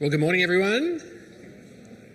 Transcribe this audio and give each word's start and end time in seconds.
Well, 0.00 0.08
good 0.08 0.20
morning, 0.20 0.42
everyone. 0.42 1.02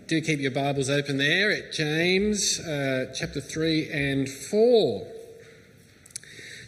Do 0.07 0.19
keep 0.19 0.39
your 0.39 0.49
Bibles 0.49 0.89
open 0.89 1.17
there 1.17 1.51
at 1.51 1.71
James 1.71 2.59
uh, 2.59 3.13
chapter 3.13 3.39
3 3.39 3.92
and 3.92 4.27
4. 4.27 5.01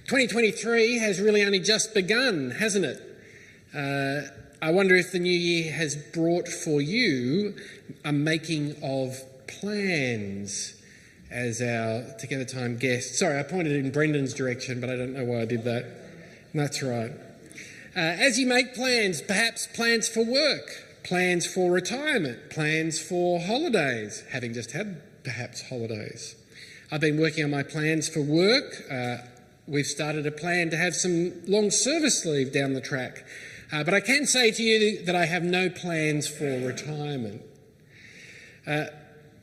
2023 0.06 1.00
has 1.00 1.20
really 1.20 1.44
only 1.44 1.58
just 1.58 1.96
begun, 1.96 2.52
hasn't 2.52 2.86
it? 2.86 3.02
Uh, 3.76 4.30
I 4.62 4.70
wonder 4.70 4.96
if 4.96 5.12
the 5.12 5.18
new 5.18 5.32
year 5.32 5.74
has 5.74 5.96
brought 5.96 6.48
for 6.48 6.82
you 6.82 7.56
a 8.06 8.12
making 8.12 8.76
of 8.84 9.20
plans 9.48 10.80
as 11.32 11.64
our 11.64 12.16
Together 12.20 12.46
Time 12.46 12.78
guest. 12.78 13.16
Sorry, 13.16 13.40
I 13.40 13.42
pointed 13.42 13.74
in 13.74 13.90
Brendan's 13.90 14.36
direction, 14.36 14.80
but 14.80 14.92
I 14.92 14.96
don't 14.96 15.14
know 15.14 15.26
why 15.26 15.42
I 15.42 15.46
did 15.46 15.64
that. 15.64 15.84
That's 16.54 16.84
right. 16.84 17.10
Uh, 17.96 18.02
as 18.02 18.38
you 18.38 18.46
make 18.46 18.76
plans, 18.76 19.24
perhaps 19.24 19.66
plans 19.66 20.08
for 20.08 20.24
work, 20.24 20.87
plans 21.08 21.48
for 21.48 21.72
retirement, 21.72 22.50
plans 22.50 23.00
for 23.00 23.40
holidays, 23.40 24.26
having 24.30 24.54
just 24.54 24.72
had 24.72 25.02
perhaps 25.24 25.62
holidays. 25.70 26.36
I've 26.92 27.00
been 27.00 27.18
working 27.18 27.46
on 27.46 27.52
my 27.52 27.64
plans 27.64 28.10
for 28.10 28.22
work. 28.22 28.84
Uh, 28.92 29.18
we've 29.68 29.86
started 29.86 30.28
a 30.28 30.32
plan 30.32 30.70
to 30.72 30.78
have 30.78 30.94
some 30.96 31.32
long 31.46 31.72
service 31.72 32.26
leave 32.26 32.52
down 32.52 32.74
the 32.74 32.82
track. 32.82 33.26
Uh, 33.72 33.86
but 33.86 33.94
I 33.94 34.02
can 34.02 34.26
say 34.26 34.52
to 34.52 34.62
you 34.62 35.06
that 35.06 35.16
I 35.16 35.26
have 35.26 35.44
no 35.44 35.70
plans 35.70 36.28
for 36.28 36.60
retirement. 36.60 37.42
Uh, 38.66 38.88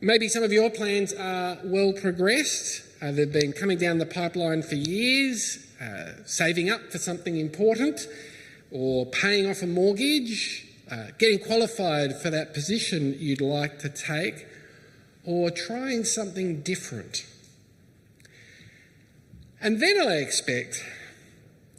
maybe 0.02 0.28
some 0.28 0.42
of 0.42 0.52
your 0.52 0.68
plans 0.68 1.14
are 1.14 1.58
well 1.64 1.94
progressed. 1.94 2.82
Uh, 3.00 3.10
they've 3.10 3.32
been 3.32 3.54
coming 3.54 3.78
down 3.78 3.96
the 3.96 4.06
pipeline 4.06 4.62
for 4.62 4.74
years, 4.74 5.66
uh, 5.80 6.12
saving 6.26 6.68
up 6.68 6.92
for 6.92 6.98
something 6.98 7.38
important, 7.38 8.06
or 8.70 9.06
paying 9.06 9.48
off 9.48 9.62
a 9.62 9.66
mortgage, 9.66 10.66
uh, 10.90 11.06
getting 11.18 11.38
qualified 11.38 12.20
for 12.20 12.30
that 12.30 12.54
position 12.54 13.16
you'd 13.18 13.40
like 13.40 13.78
to 13.80 13.88
take, 13.88 14.46
or 15.24 15.50
trying 15.50 16.04
something 16.04 16.60
different. 16.60 17.26
And 19.60 19.80
then 19.80 19.96
I 20.06 20.16
expect 20.16 20.84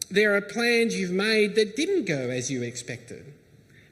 there 0.10 0.36
are 0.36 0.42
plans 0.42 1.00
you've 1.00 1.12
made 1.12 1.56
that 1.56 1.76
didn't 1.76 2.06
go 2.06 2.30
as 2.30 2.50
you 2.50 2.64
expected, 2.64 3.34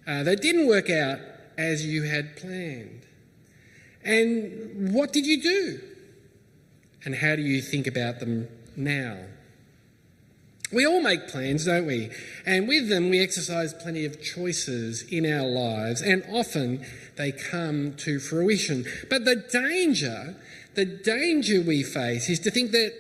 uh, 0.07 0.23
that 0.23 0.41
didn't 0.41 0.67
work 0.67 0.89
out 0.89 1.19
as 1.57 1.85
you 1.85 2.03
had 2.03 2.35
planned. 2.35 3.05
And 4.03 4.93
what 4.93 5.13
did 5.13 5.25
you 5.25 5.41
do? 5.41 5.81
And 7.05 7.15
how 7.15 7.35
do 7.35 7.41
you 7.41 7.61
think 7.61 7.85
about 7.87 8.19
them 8.19 8.47
now? 8.75 9.17
We 10.73 10.87
all 10.87 11.01
make 11.01 11.27
plans, 11.27 11.65
don't 11.65 11.85
we? 11.85 12.09
And 12.45 12.67
with 12.67 12.89
them, 12.89 13.09
we 13.09 13.21
exercise 13.21 13.73
plenty 13.73 14.05
of 14.05 14.21
choices 14.21 15.03
in 15.03 15.31
our 15.31 15.47
lives, 15.47 16.01
and 16.01 16.23
often 16.31 16.85
they 17.15 17.31
come 17.31 17.93
to 17.97 18.19
fruition. 18.19 18.85
But 19.09 19.25
the 19.25 19.35
danger, 19.35 20.35
the 20.73 20.85
danger 20.85 21.61
we 21.61 21.83
face 21.83 22.27
is 22.29 22.39
to 22.39 22.51
think 22.51 22.71
that 22.71 22.93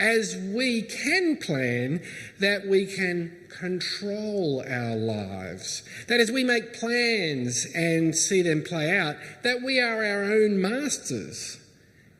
as 0.00 0.36
we 0.36 0.82
can 0.82 1.36
plan, 1.36 2.02
that 2.40 2.66
we 2.66 2.86
can 2.86 3.36
control 3.48 4.64
our 4.68 4.96
lives. 4.96 5.84
That 6.08 6.18
as 6.18 6.32
we 6.32 6.42
make 6.42 6.74
plans 6.74 7.66
and 7.72 8.16
see 8.16 8.42
them 8.42 8.64
play 8.64 8.96
out, 8.96 9.14
that 9.44 9.62
we 9.62 9.78
are 9.78 10.04
our 10.04 10.24
own 10.24 10.60
masters, 10.60 11.60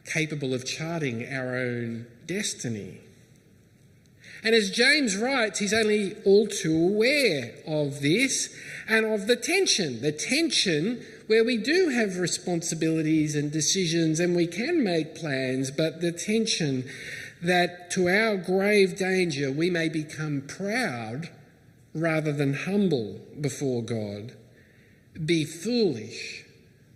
capable 0.04 0.54
of 0.54 0.64
charting 0.64 1.26
our 1.32 1.56
own 1.56 2.06
destiny. 2.26 3.00
And 4.44 4.54
as 4.54 4.70
James 4.70 5.16
writes, 5.16 5.60
he's 5.60 5.72
only 5.72 6.16
all 6.24 6.48
too 6.48 6.76
aware 6.76 7.54
of 7.66 8.00
this 8.00 8.54
and 8.88 9.06
of 9.06 9.28
the 9.28 9.36
tension, 9.36 10.00
the 10.02 10.10
tension 10.10 11.04
where 11.28 11.44
we 11.44 11.56
do 11.56 11.90
have 11.90 12.18
responsibilities 12.18 13.36
and 13.36 13.52
decisions 13.52 14.18
and 14.18 14.34
we 14.34 14.48
can 14.48 14.82
make 14.82 15.14
plans, 15.14 15.70
but 15.70 16.00
the 16.00 16.10
tension 16.10 16.84
that 17.40 17.90
to 17.92 18.08
our 18.08 18.36
grave 18.36 18.96
danger 18.96 19.50
we 19.50 19.70
may 19.70 19.88
become 19.88 20.42
proud 20.42 21.28
rather 21.94 22.32
than 22.32 22.54
humble 22.54 23.20
before 23.40 23.82
God, 23.82 24.32
be 25.24 25.44
foolish 25.44 26.44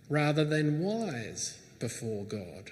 rather 0.09 0.43
than 0.43 0.81
wise 0.81 1.57
before 1.79 2.23
God. 2.23 2.71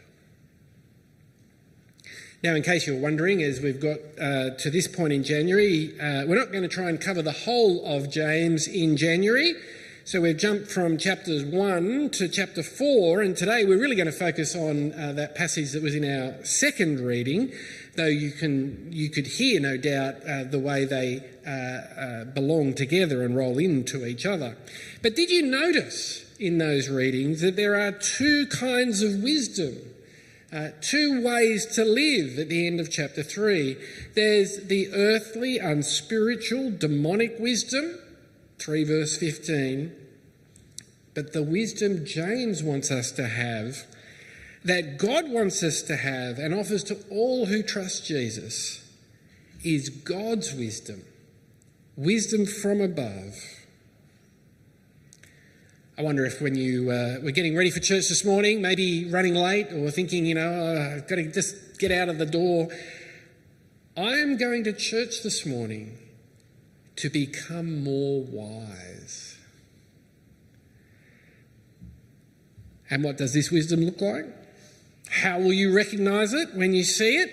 Now, 2.46 2.54
in 2.54 2.62
case 2.62 2.86
you're 2.86 3.00
wondering, 3.00 3.42
as 3.42 3.60
we've 3.60 3.80
got 3.80 3.98
uh, 4.22 4.52
to 4.52 4.70
this 4.70 4.88
point 4.88 5.12
in 5.12 5.24
January, 5.24 6.00
uh, 6.00 6.28
we're 6.28 6.38
not 6.38 6.52
going 6.52 6.62
to 6.62 6.70
try 6.70 6.90
and 6.90 7.02
cover 7.02 7.24
the 7.24 7.32
whole 7.32 7.84
of 7.84 8.12
James 8.12 8.68
in 8.68 8.98
January. 8.98 9.56
So 10.04 10.22
we've 10.22 10.38
jumped 10.38 10.68
from 10.68 11.00
chapters 11.00 11.44
1 11.44 12.12
to 12.12 12.28
chapter 12.28 12.62
4, 12.62 13.24
and 13.24 13.36
today 13.36 13.66
we're 13.66 13.80
really 13.80 13.96
going 13.96 14.06
to 14.06 14.12
focus 14.12 14.56
on 14.56 14.94
uh, 14.94 15.14
that 15.14 15.34
passage 15.34 15.72
that 15.72 15.82
was 15.82 15.96
in 15.96 16.06
our 16.06 16.46
second 16.46 17.00
reading, 17.00 17.52
though 17.96 18.06
you, 18.06 18.30
can, 18.30 18.90
you 18.92 19.10
could 19.10 19.26
hear, 19.26 19.60
no 19.60 19.76
doubt, 19.76 20.14
uh, 20.30 20.44
the 20.44 20.60
way 20.60 20.86
they 20.86 21.24
uh, 21.48 21.50
uh, 21.50 22.26
belong 22.26 22.76
together 22.76 23.24
and 23.24 23.36
roll 23.36 23.58
into 23.58 24.06
each 24.06 24.24
other. 24.24 24.56
But 25.02 25.16
did 25.16 25.32
you 25.32 25.42
notice 25.42 26.24
in 26.40 26.60
those 26.60 26.90
readings 26.90 27.42
that 27.42 27.56
there 27.56 27.76
are 27.76 27.92
two 27.92 28.46
kinds 28.46 29.02
of 29.02 29.24
wisdom? 29.24 29.95
Uh, 30.54 30.70
two 30.80 31.24
ways 31.24 31.66
to 31.66 31.84
live 31.84 32.38
at 32.38 32.50
the 32.50 32.68
end 32.68 32.80
of 32.80 32.92
chapter 32.92 33.24
3. 33.24 33.78
There's 34.14 34.68
the 34.68 34.94
earthly, 34.94 35.58
unspiritual, 35.58 36.72
demonic 36.72 37.38
wisdom, 37.40 38.00
3 38.60 38.84
verse 38.84 39.18
15. 39.18 39.92
But 41.14 41.34
the 41.34 41.44
wisdom 41.44 42.06
James 42.06 42.62
wants 42.62 42.92
us 42.92 43.12
to 43.14 43.28
have, 43.28 43.86
that 44.64 44.98
God 44.98 45.30
wants 45.30 45.64
us 45.64 45.82
to 45.84 45.96
have 45.96 46.38
and 46.38 46.54
offers 46.54 46.84
to 46.86 47.00
all 47.10 47.48
who 47.48 47.64
trust 47.64 48.06
Jesus, 48.06 48.84
is 49.64 49.90
God's 49.90 50.54
wisdom. 50.54 51.04
Wisdom 51.98 52.46
from 52.46 52.82
above 52.82 53.36
I 55.98 56.02
wonder 56.02 56.26
if 56.26 56.42
when 56.42 56.56
you 56.56 56.92
uh, 56.92 57.20
were 57.24 57.32
getting 57.32 57.56
ready 57.56 57.72
for 57.72 57.80
church 57.80 58.10
this 58.10 58.26
morning, 58.26 58.62
maybe 58.62 59.10
running 59.10 59.34
late 59.34 59.72
or 59.72 59.90
thinking, 59.92 60.26
you 60.26 60.36
know, 60.36 60.42
oh, 60.42 60.96
I've 60.98 61.08
got 61.08 61.16
to 61.16 61.32
just 61.32 61.80
get 61.80 61.90
out 61.90 62.10
of 62.10 62.18
the 62.18 62.26
door. 62.26 62.68
I 63.96 64.16
am 64.16 64.36
going 64.36 64.66
to 64.66 64.74
church 64.74 65.24
this 65.24 65.46
morning 65.46 65.98
to 66.98 67.10
become 67.10 67.82
more 67.82 68.24
wise. 68.24 69.38
And 72.90 73.02
what 73.02 73.18
does 73.18 73.34
this 73.34 73.50
wisdom 73.50 73.80
look 73.80 74.02
like? 74.02 74.26
How 75.10 75.40
will 75.40 75.54
you 75.54 75.74
recognize 75.74 76.34
it 76.34 76.54
when 76.56 76.74
you 76.74 76.84
see 76.84 77.16
it? 77.16 77.32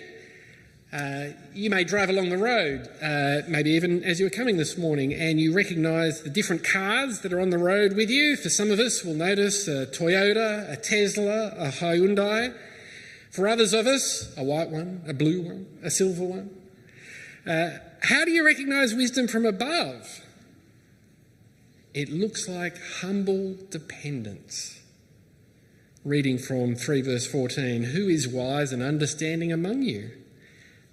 Uh, 0.92 1.28
you 1.54 1.70
may 1.70 1.84
drive 1.84 2.10
along 2.10 2.28
the 2.28 2.36
road, 2.36 2.86
uh, 3.02 3.40
maybe 3.48 3.70
even 3.70 4.04
as 4.04 4.20
you 4.20 4.26
were 4.26 4.30
coming 4.30 4.58
this 4.58 4.76
morning, 4.76 5.14
and 5.14 5.40
you 5.40 5.54
recognise 5.54 6.22
the 6.22 6.28
different 6.28 6.62
cars 6.62 7.20
that 7.20 7.32
are 7.32 7.40
on 7.40 7.48
the 7.48 7.56
road 7.56 7.96
with 7.96 8.10
you. 8.10 8.36
For 8.36 8.50
some 8.50 8.70
of 8.70 8.78
us, 8.78 9.02
we'll 9.02 9.14
notice 9.14 9.66
a 9.68 9.86
Toyota, 9.86 10.70
a 10.70 10.76
Tesla, 10.76 11.54
a 11.56 11.68
Hyundai. 11.68 12.54
For 13.30 13.48
others 13.48 13.72
of 13.72 13.86
us, 13.86 14.34
a 14.36 14.44
white 14.44 14.68
one, 14.68 15.02
a 15.08 15.14
blue 15.14 15.40
one, 15.40 15.66
a 15.82 15.90
silver 15.90 16.24
one. 16.24 16.50
Uh, 17.46 17.78
how 18.02 18.26
do 18.26 18.30
you 18.30 18.44
recognise 18.44 18.94
wisdom 18.94 19.28
from 19.28 19.46
above? 19.46 20.20
It 21.94 22.10
looks 22.10 22.48
like 22.48 22.76
humble 23.00 23.56
dependence. 23.70 24.78
Reading 26.04 26.36
from 26.36 26.74
3 26.74 27.00
verse 27.00 27.26
14 27.26 27.84
Who 27.84 28.08
is 28.08 28.28
wise 28.28 28.72
and 28.72 28.82
understanding 28.82 29.52
among 29.52 29.82
you? 29.82 30.10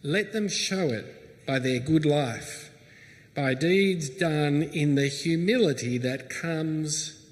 Let 0.02 0.32
them 0.32 0.48
show 0.48 0.88
it 0.88 1.46
by 1.46 1.60
their 1.60 1.80
good 1.80 2.06
life, 2.06 2.72
by 3.36 3.54
deeds 3.54 4.10
done 4.10 4.64
in 4.64 4.96
the 4.96 5.08
humility 5.08 5.98
that 5.98 6.30
comes 6.30 7.26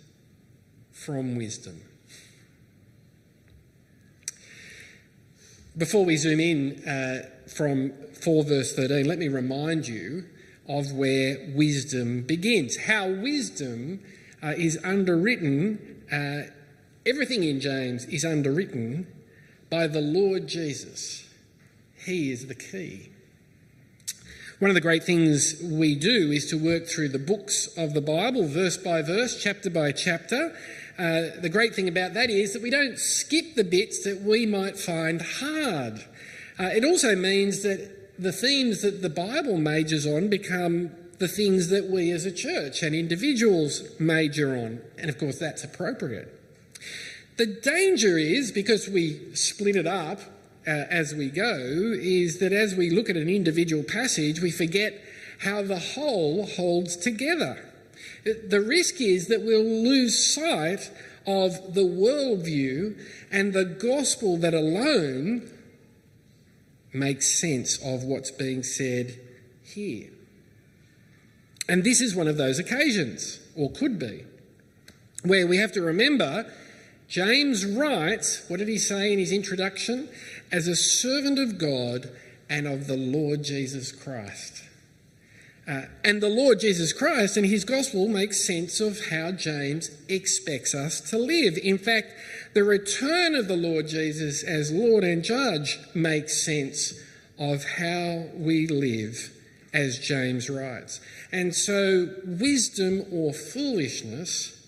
from 0.91 1.37
wisdom. 1.37 1.81
Before 5.77 6.03
we 6.03 6.17
zoom 6.17 6.39
in 6.39 6.83
uh, 6.87 7.29
from 7.47 7.93
4 8.21 8.43
verse 8.43 8.73
13, 8.73 9.07
let 9.07 9.19
me 9.19 9.29
remind 9.29 9.87
you 9.87 10.25
of 10.67 10.91
where 10.91 11.37
wisdom 11.55 12.23
begins. 12.23 12.75
How 12.77 13.07
wisdom 13.07 14.01
uh, 14.43 14.55
is 14.57 14.77
underwritten, 14.83 16.03
uh, 16.11 16.51
everything 17.05 17.43
in 17.43 17.61
James 17.61 18.05
is 18.05 18.25
underwritten 18.25 19.07
by 19.69 19.87
the 19.87 20.01
Lord 20.01 20.47
Jesus. 20.47 21.26
He 21.97 22.31
is 22.31 22.47
the 22.47 22.55
key. 22.55 23.09
One 24.59 24.71
of 24.71 24.75
the 24.75 24.81
great 24.81 25.03
things 25.03 25.61
we 25.61 25.95
do 25.95 26.31
is 26.31 26.47
to 26.47 26.57
work 26.57 26.87
through 26.87 27.09
the 27.09 27.19
books 27.19 27.67
of 27.77 27.93
the 27.93 28.01
Bible, 28.01 28.47
verse 28.47 28.75
by 28.75 29.03
verse, 29.03 29.41
chapter 29.41 29.69
by 29.69 29.91
chapter. 29.91 30.55
Uh, 30.97 31.39
the 31.39 31.49
great 31.51 31.75
thing 31.75 31.87
about 31.87 32.15
that 32.15 32.31
is 32.31 32.53
that 32.53 32.63
we 32.63 32.71
don't 32.71 32.97
skip 32.97 33.53
the 33.53 33.63
bits 33.63 34.03
that 34.03 34.21
we 34.21 34.47
might 34.47 34.79
find 34.79 35.21
hard. 35.21 36.05
Uh, 36.59 36.63
it 36.73 36.83
also 36.83 37.15
means 37.15 37.61
that 37.61 38.17
the 38.17 38.31
themes 38.31 38.81
that 38.81 39.03
the 39.03 39.09
Bible 39.09 39.57
majors 39.57 40.07
on 40.07 40.27
become 40.27 40.89
the 41.19 41.27
things 41.27 41.69
that 41.69 41.85
we 41.85 42.09
as 42.11 42.25
a 42.25 42.31
church 42.31 42.81
and 42.81 42.95
individuals 42.95 43.83
major 43.99 44.57
on. 44.57 44.81
And 44.97 45.09
of 45.09 45.19
course, 45.19 45.37
that's 45.37 45.63
appropriate. 45.63 46.33
The 47.37 47.45
danger 47.45 48.17
is, 48.17 48.51
because 48.51 48.87
we 48.87 49.35
split 49.35 49.75
it 49.75 49.85
up 49.85 50.19
uh, 50.67 50.85
as 50.89 51.15
we 51.15 51.29
go, 51.29 51.55
is 51.97 52.39
that 52.39 52.51
as 52.51 52.75
we 52.75 52.89
look 52.89 53.09
at 53.09 53.15
an 53.15 53.29
individual 53.29 53.83
passage, 53.83 54.41
we 54.41 54.51
forget 54.51 55.01
how 55.39 55.61
the 55.61 55.79
whole 55.79 56.45
holds 56.45 56.97
together. 56.97 57.63
The 58.23 58.59
risk 58.61 58.99
is 58.99 59.27
that 59.27 59.43
we'll 59.43 59.63
lose 59.63 60.33
sight 60.33 60.91
of 61.25 61.73
the 61.73 61.85
worldview 61.85 62.99
and 63.31 63.53
the 63.53 63.65
gospel 63.65 64.37
that 64.37 64.53
alone 64.53 65.49
makes 66.93 67.27
sense 67.39 67.77
of 67.77 68.03
what's 68.03 68.31
being 68.31 68.63
said 68.63 69.19
here. 69.63 70.09
And 71.69 71.83
this 71.83 72.01
is 72.01 72.15
one 72.15 72.27
of 72.27 72.37
those 72.37 72.59
occasions, 72.59 73.39
or 73.55 73.71
could 73.71 73.99
be, 73.99 74.25
where 75.23 75.47
we 75.47 75.57
have 75.57 75.71
to 75.73 75.81
remember 75.81 76.51
James 77.07 77.65
writes, 77.65 78.43
what 78.49 78.57
did 78.57 78.67
he 78.67 78.77
say 78.77 79.13
in 79.13 79.19
his 79.19 79.31
introduction? 79.31 80.09
As 80.51 80.67
a 80.67 80.75
servant 80.75 81.39
of 81.39 81.57
God 81.57 82.09
and 82.49 82.67
of 82.67 82.87
the 82.87 82.97
Lord 82.97 83.43
Jesus 83.43 83.91
Christ. 83.91 84.63
Uh, 85.67 85.81
and 86.01 86.21
the 86.21 86.29
Lord 86.29 86.61
Jesus 86.61 86.93
Christ 86.93 87.35
and 87.35 87.45
his 87.45 87.65
gospel 87.65 88.07
makes 88.07 88.45
sense 88.45 88.79
of 88.79 89.07
how 89.07 89.31
James 89.31 89.91
expects 90.07 90.73
us 90.73 91.01
to 91.09 91.17
live. 91.17 91.57
In 91.57 91.77
fact, 91.77 92.13
the 92.53 92.63
return 92.63 93.35
of 93.35 93.49
the 93.49 93.57
Lord 93.57 93.89
Jesus 93.89 94.43
as 94.43 94.71
Lord 94.71 95.03
and 95.03 95.23
Judge 95.23 95.77
makes 95.93 96.41
sense 96.41 96.93
of 97.37 97.65
how 97.65 98.27
we 98.33 98.65
live, 98.67 99.29
as 99.73 99.99
James 99.99 100.49
writes. 100.49 101.01
And 101.33 101.53
so, 101.53 102.15
wisdom 102.25 103.05
or 103.11 103.33
foolishness, 103.33 104.65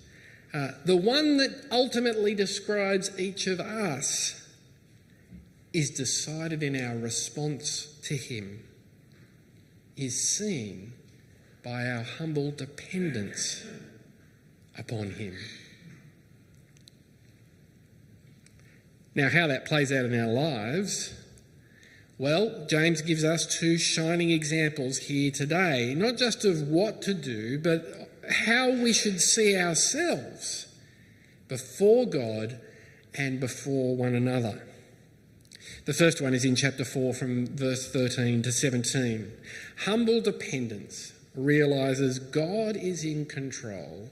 uh, 0.54 0.72
the 0.84 0.98
one 0.98 1.38
that 1.38 1.66
ultimately 1.72 2.36
describes 2.36 3.18
each 3.18 3.48
of 3.48 3.62
us, 3.62 4.39
is 5.74 5.92
decided 5.92 6.64
in 6.64 6.76
our 6.76 6.98
response 6.98 8.00
to 8.04 8.16
Him 8.16 8.64
is 9.96 10.20
seen 10.20 10.94
by 11.64 11.86
our 11.86 12.04
humble 12.04 12.52
dependence 12.52 13.66
upon 14.78 15.12
Him. 15.12 15.36
Now, 19.14 19.30
how 19.30 19.48
that 19.48 19.66
plays 19.66 19.92
out 19.92 20.06
in 20.06 20.20
our 20.20 20.32
lives, 20.32 21.14
well, 22.18 22.66
James 22.70 23.02
gives 23.02 23.24
us 23.24 23.46
two 23.46 23.78
shining 23.78 24.32
examples 24.32 24.98
here 24.98 25.32
today, 25.32 25.94
not 25.96 26.18
just 26.18 26.46
of 26.46 26.68
what 26.68 27.02
to 27.04 27.14
do, 27.14 27.60
but 27.60 28.10
how 28.30 28.70
we 28.70 28.94
should 28.94 29.20
see 29.20 29.58
ourselves 29.58 30.68
before 31.48 32.06
God 32.06 32.60
and 33.18 33.40
before 33.40 33.96
one 33.96 34.16
another. 34.16 34.64
The 35.86 35.94
first 35.94 36.22
one 36.22 36.34
is 36.34 36.46
in 36.46 36.56
chapter 36.56 36.84
4 36.84 37.14
from 37.14 37.48
verse 37.48 37.92
13 37.92 38.44
to 38.44 38.52
17. 38.52 39.32
Humble 39.86 40.22
dependence 40.22 41.14
realizes 41.36 42.20
God 42.20 42.76
is 42.76 43.04
in 43.04 43.26
control 43.26 44.10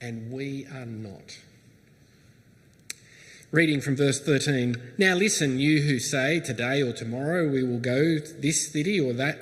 and 0.00 0.32
we 0.32 0.66
are 0.66 0.86
not. 0.86 1.38
Reading 3.50 3.82
from 3.82 3.96
verse 3.96 4.18
13 4.18 4.94
Now 4.96 5.14
listen, 5.14 5.58
you 5.58 5.82
who 5.82 5.98
say, 5.98 6.40
Today 6.40 6.82
or 6.82 6.92
tomorrow 6.92 7.46
we 7.46 7.62
will 7.62 7.78
go 7.78 8.18
this 8.18 8.72
city 8.72 8.98
or 8.98 9.12
that, 9.12 9.38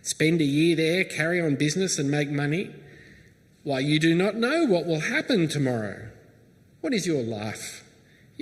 spend 0.00 0.40
a 0.40 0.44
year 0.44 0.74
there, 0.74 1.04
carry 1.04 1.40
on 1.40 1.56
business 1.56 1.98
and 1.98 2.10
make 2.10 2.30
money. 2.30 2.70
Why, 3.62 3.80
you 3.80 4.00
do 4.00 4.14
not 4.14 4.36
know 4.36 4.64
what 4.64 4.86
will 4.86 5.00
happen 5.00 5.48
tomorrow. 5.48 6.08
What 6.80 6.94
is 6.94 7.06
your 7.06 7.22
life? 7.22 7.81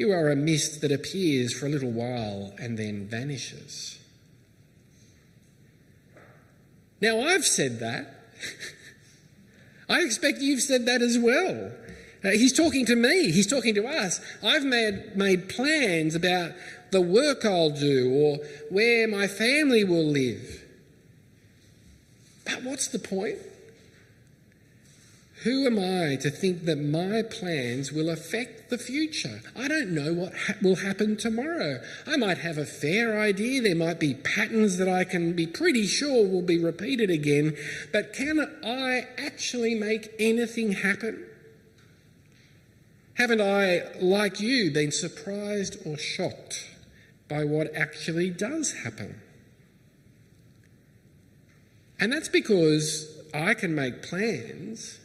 You 0.00 0.12
are 0.12 0.31
a 0.31 0.35
mist 0.35 0.81
that 0.81 0.93
appears 0.93 1.52
for 1.52 1.67
a 1.67 1.69
little 1.69 1.91
while 1.91 2.55
and 2.58 2.79
then 2.79 3.06
vanishes. 3.06 3.99
Now, 7.02 7.20
I've 7.20 7.44
said 7.44 7.81
that. 7.81 8.06
I 9.91 10.00
expect 10.00 10.38
you've 10.38 10.62
said 10.62 10.87
that 10.87 11.02
as 11.02 11.19
well. 11.19 11.73
Uh, 12.25 12.31
he's 12.31 12.55
talking 12.55 12.87
to 12.87 12.97
me, 12.97 13.31
he's 13.31 13.47
talking 13.47 13.75
to 13.75 13.87
us. 13.87 14.23
I've 14.43 14.64
made, 14.64 15.17
made 15.17 15.50
plans 15.50 16.14
about 16.14 16.52
the 16.93 17.02
work 17.02 17.44
I'll 17.44 17.69
do 17.69 18.11
or 18.11 18.38
where 18.70 19.06
my 19.06 19.26
family 19.26 19.85
will 19.85 20.06
live. 20.06 20.64
But 22.47 22.62
what's 22.62 22.88
the 22.88 22.99
point? 22.99 23.37
Who 25.43 25.65
am 25.65 25.79
I 25.79 26.17
to 26.17 26.29
think 26.29 26.67
that 26.67 26.77
my 26.77 27.23
plans 27.23 27.91
will 27.91 28.11
affect 28.11 28.69
the 28.69 28.77
future? 28.77 29.41
I 29.57 29.69
don't 29.69 29.95
know 29.95 30.13
what 30.13 30.35
ha- 30.35 30.57
will 30.61 30.77
happen 30.77 31.17
tomorrow. 31.17 31.81
I 32.07 32.19
might 32.19 32.39
have 32.39 32.59
a 32.59 32.67
fair 32.67 33.19
idea. 33.19 33.63
There 33.63 33.75
might 33.75 33.99
be 33.99 34.13
patterns 34.13 34.77
that 34.77 34.89
I 34.89 35.05
can 35.05 35.33
be 35.33 35.47
pretty 35.47 35.87
sure 35.87 36.29
will 36.29 36.43
be 36.43 36.59
repeated 36.59 37.09
again. 37.09 37.57
But 37.91 38.13
can 38.13 38.39
I 38.63 39.07
actually 39.17 39.75
make 39.75 40.13
anything 40.19 40.73
happen? 40.73 41.25
Haven't 43.15 43.41
I, 43.41 43.85
like 43.99 44.41
you, 44.41 44.71
been 44.71 44.93
surprised 44.93 45.79
or 45.87 45.97
shocked 45.97 46.69
by 47.29 47.45
what 47.45 47.75
actually 47.75 48.29
does 48.29 48.75
happen? 48.85 49.23
And 51.99 52.13
that's 52.13 52.29
because 52.29 53.23
I 53.33 53.55
can 53.55 53.75
make 53.75 54.03
plans 54.03 55.00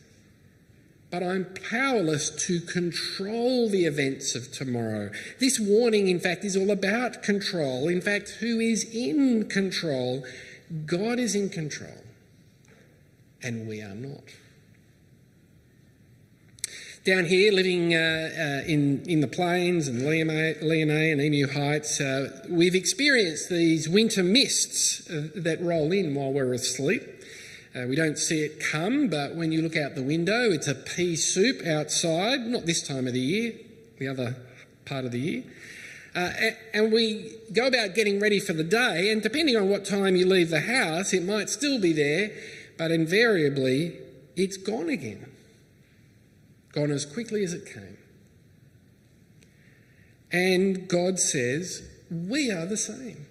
but 1.16 1.24
I'm 1.24 1.46
powerless 1.70 2.30
to 2.46 2.60
control 2.60 3.70
the 3.70 3.86
events 3.86 4.36
of 4.36 4.52
tomorrow. 4.52 5.12
This 5.40 5.58
warning, 5.58 6.10
in 6.10 6.20
fact, 6.20 6.44
is 6.44 6.58
all 6.58 6.72
about 6.72 7.24
control. 7.24 7.88
In 7.88 8.02
fact, 8.02 8.32
who 8.42 8.60
is 8.60 8.84
in 8.84 9.48
control? 9.48 10.26
God 10.86 11.18
is 11.18 11.34
in 11.34 11.48
control, 11.48 12.04
and 13.42 13.66
we 13.66 13.82
are 13.82 13.96
not. 13.96 14.24
Down 17.06 17.24
here, 17.24 17.54
living 17.54 17.96
uh, 17.96 17.98
uh, 17.98 18.68
in, 18.68 19.02
in 19.08 19.22
the 19.22 19.28
plains 19.28 19.88
and 19.88 20.02
Leonay 20.02 21.14
and 21.14 21.22
Emu 21.22 21.48
Heights, 21.48 22.02
uh, 22.02 22.46
we've 22.50 22.76
experienced 22.76 23.48
these 23.48 23.88
winter 23.88 24.22
mists 24.22 25.10
uh, 25.10 25.30
that 25.36 25.62
roll 25.62 25.94
in 25.94 26.14
while 26.14 26.34
we're 26.34 26.52
asleep. 26.52 27.15
Uh, 27.76 27.86
we 27.88 27.96
don't 27.96 28.18
see 28.18 28.42
it 28.42 28.60
come, 28.60 29.10
but 29.10 29.36
when 29.36 29.52
you 29.52 29.62
look 29.62 29.76
out 29.76 29.96
the 29.96 30.04
window, 30.04 30.50
it's 30.50 30.68
a 30.68 30.76
pea 30.76 31.16
soup 31.16 31.66
outside, 31.68 32.40
not 32.42 32.66
this 32.66 32.82
time 32.82 33.06
of 33.06 33.14
the 33.14 33.20
year, 33.20 33.54
the 34.00 34.08
other 34.08 34.36
part 34.86 35.04
of 35.04 35.12
the 35.12 35.20
year. 35.20 35.44
Uh, 36.16 36.32
and 36.74 36.94
we 36.94 37.36
go 37.52 37.68
about 37.68 37.94
getting 37.94 38.22
ready 38.22 38.40
for 38.40 38.54
the 38.54 38.64
day, 38.64 39.12
and 39.12 39.22
depending 39.22 39.58
on 39.58 39.70
what 39.70 39.84
time 39.84 40.16
you 40.16 40.26
leave 40.26 40.50
the 40.50 40.62
house, 40.62 41.12
it 41.12 41.24
might 41.24 41.50
still 41.50 41.78
be 41.82 41.92
there, 41.92 42.32
but 42.78 42.92
invariably 42.92 43.98
it's 44.38 44.56
gone 44.56 44.88
again. 44.88 45.30
Gone 46.72 46.92
as 46.92 47.06
quickly 47.06 47.44
as 47.44 47.54
it 47.54 47.66
came. 47.66 47.98
And 50.32 50.88
God 50.88 51.20
says, 51.20 51.90
We 52.10 52.52
are 52.52 52.66
the 52.66 52.78
same. 52.78 53.26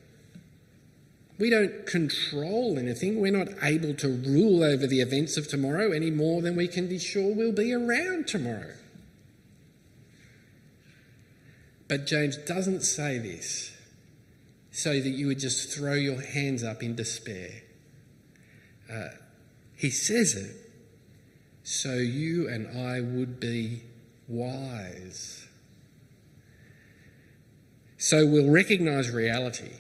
We 1.39 1.51
don't 1.51 1.87
control 1.87 2.79
anything. 2.79 3.21
We're 3.21 3.33
not 3.33 3.49
able 3.63 3.95
to 3.95 4.09
rule 4.09 4.63
over 4.63 4.87
the 4.87 5.01
events 5.01 5.37
of 5.37 5.49
tomorrow 5.49 5.91
any 5.91 6.11
more 6.11 6.43
than 6.43 6.55
we 6.55 6.69
can 6.69 6.89
be 6.89 6.99
sure 6.99 7.35
we'll 7.35 7.53
be 7.53 7.73
around 7.73 8.29
tomorrow. 8.29 8.75
But 11.89 12.07
James 12.07 12.37
doesn't 12.37 12.83
say 12.83 13.19
this 13.19 13.73
so 14.71 14.93
that 14.93 15.09
you 15.09 15.27
would 15.27 15.39
just 15.39 15.77
throw 15.77 15.95
your 15.95 16.21
hands 16.21 16.63
up 16.63 16.83
in 16.83 16.95
despair. 16.95 17.63
Uh, 18.93 19.09
he 19.77 19.91
says 19.91 20.35
it 20.35 20.57
so 21.65 21.95
you 21.95 22.49
and 22.49 22.69
I 22.79 23.01
would 23.01 23.41
be 23.41 23.83
wise. 24.29 25.47
So 27.97 28.27
we'll 28.27 28.51
recognize 28.51 29.11
reality 29.11 29.73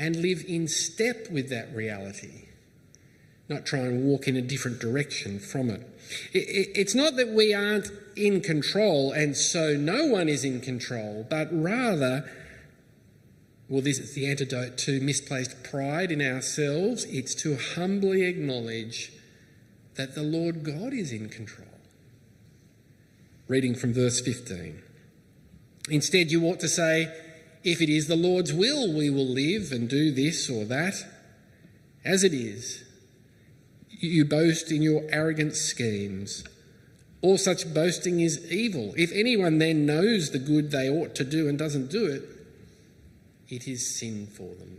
and 0.00 0.16
live 0.16 0.42
in 0.48 0.66
step 0.66 1.30
with 1.30 1.50
that 1.50 1.72
reality, 1.74 2.46
not 3.50 3.66
try 3.66 3.80
and 3.80 4.02
walk 4.02 4.26
in 4.26 4.34
a 4.34 4.40
different 4.40 4.80
direction 4.80 5.38
from 5.38 5.68
it. 5.68 5.86
It's 6.32 6.94
not 6.94 7.16
that 7.16 7.28
we 7.28 7.52
aren't 7.52 7.90
in 8.16 8.40
control 8.40 9.12
and 9.12 9.36
so 9.36 9.76
no 9.76 10.06
one 10.06 10.28
is 10.28 10.42
in 10.42 10.62
control, 10.62 11.26
but 11.28 11.48
rather, 11.52 12.28
well, 13.68 13.82
this 13.82 13.98
is 13.98 14.14
the 14.14 14.26
antidote 14.26 14.78
to 14.78 15.00
misplaced 15.00 15.62
pride 15.62 16.10
in 16.10 16.22
ourselves. 16.22 17.04
It's 17.04 17.34
to 17.36 17.56
humbly 17.56 18.22
acknowledge 18.22 19.12
that 19.96 20.14
the 20.14 20.22
Lord 20.22 20.64
God 20.64 20.94
is 20.94 21.12
in 21.12 21.28
control. 21.28 21.68
Reading 23.48 23.74
from 23.74 23.92
verse 23.92 24.20
15. 24.22 24.80
Instead, 25.90 26.30
you 26.30 26.46
ought 26.46 26.60
to 26.60 26.68
say, 26.68 27.12
if 27.62 27.80
it 27.80 27.88
is 27.88 28.06
the 28.06 28.16
Lord's 28.16 28.52
will, 28.52 28.92
we 28.92 29.10
will 29.10 29.26
live 29.26 29.72
and 29.72 29.88
do 29.88 30.10
this 30.10 30.48
or 30.48 30.64
that. 30.64 30.94
As 32.04 32.24
it 32.24 32.32
is, 32.32 32.84
You 34.02 34.24
boast 34.24 34.72
in 34.72 34.80
your 34.80 35.02
arrogant 35.10 35.54
schemes. 35.54 36.42
All 37.20 37.36
such 37.36 37.72
boasting 37.74 38.20
is 38.20 38.50
evil. 38.50 38.94
If 38.96 39.12
anyone 39.12 39.58
then 39.58 39.84
knows 39.84 40.30
the 40.30 40.38
good 40.38 40.70
they 40.70 40.88
ought 40.88 41.14
to 41.16 41.24
do 41.24 41.48
and 41.48 41.58
doesn't 41.58 41.90
do 41.90 42.06
it, 42.06 42.22
it 43.50 43.68
is 43.68 43.98
sin 43.98 44.26
for 44.26 44.54
them. 44.54 44.78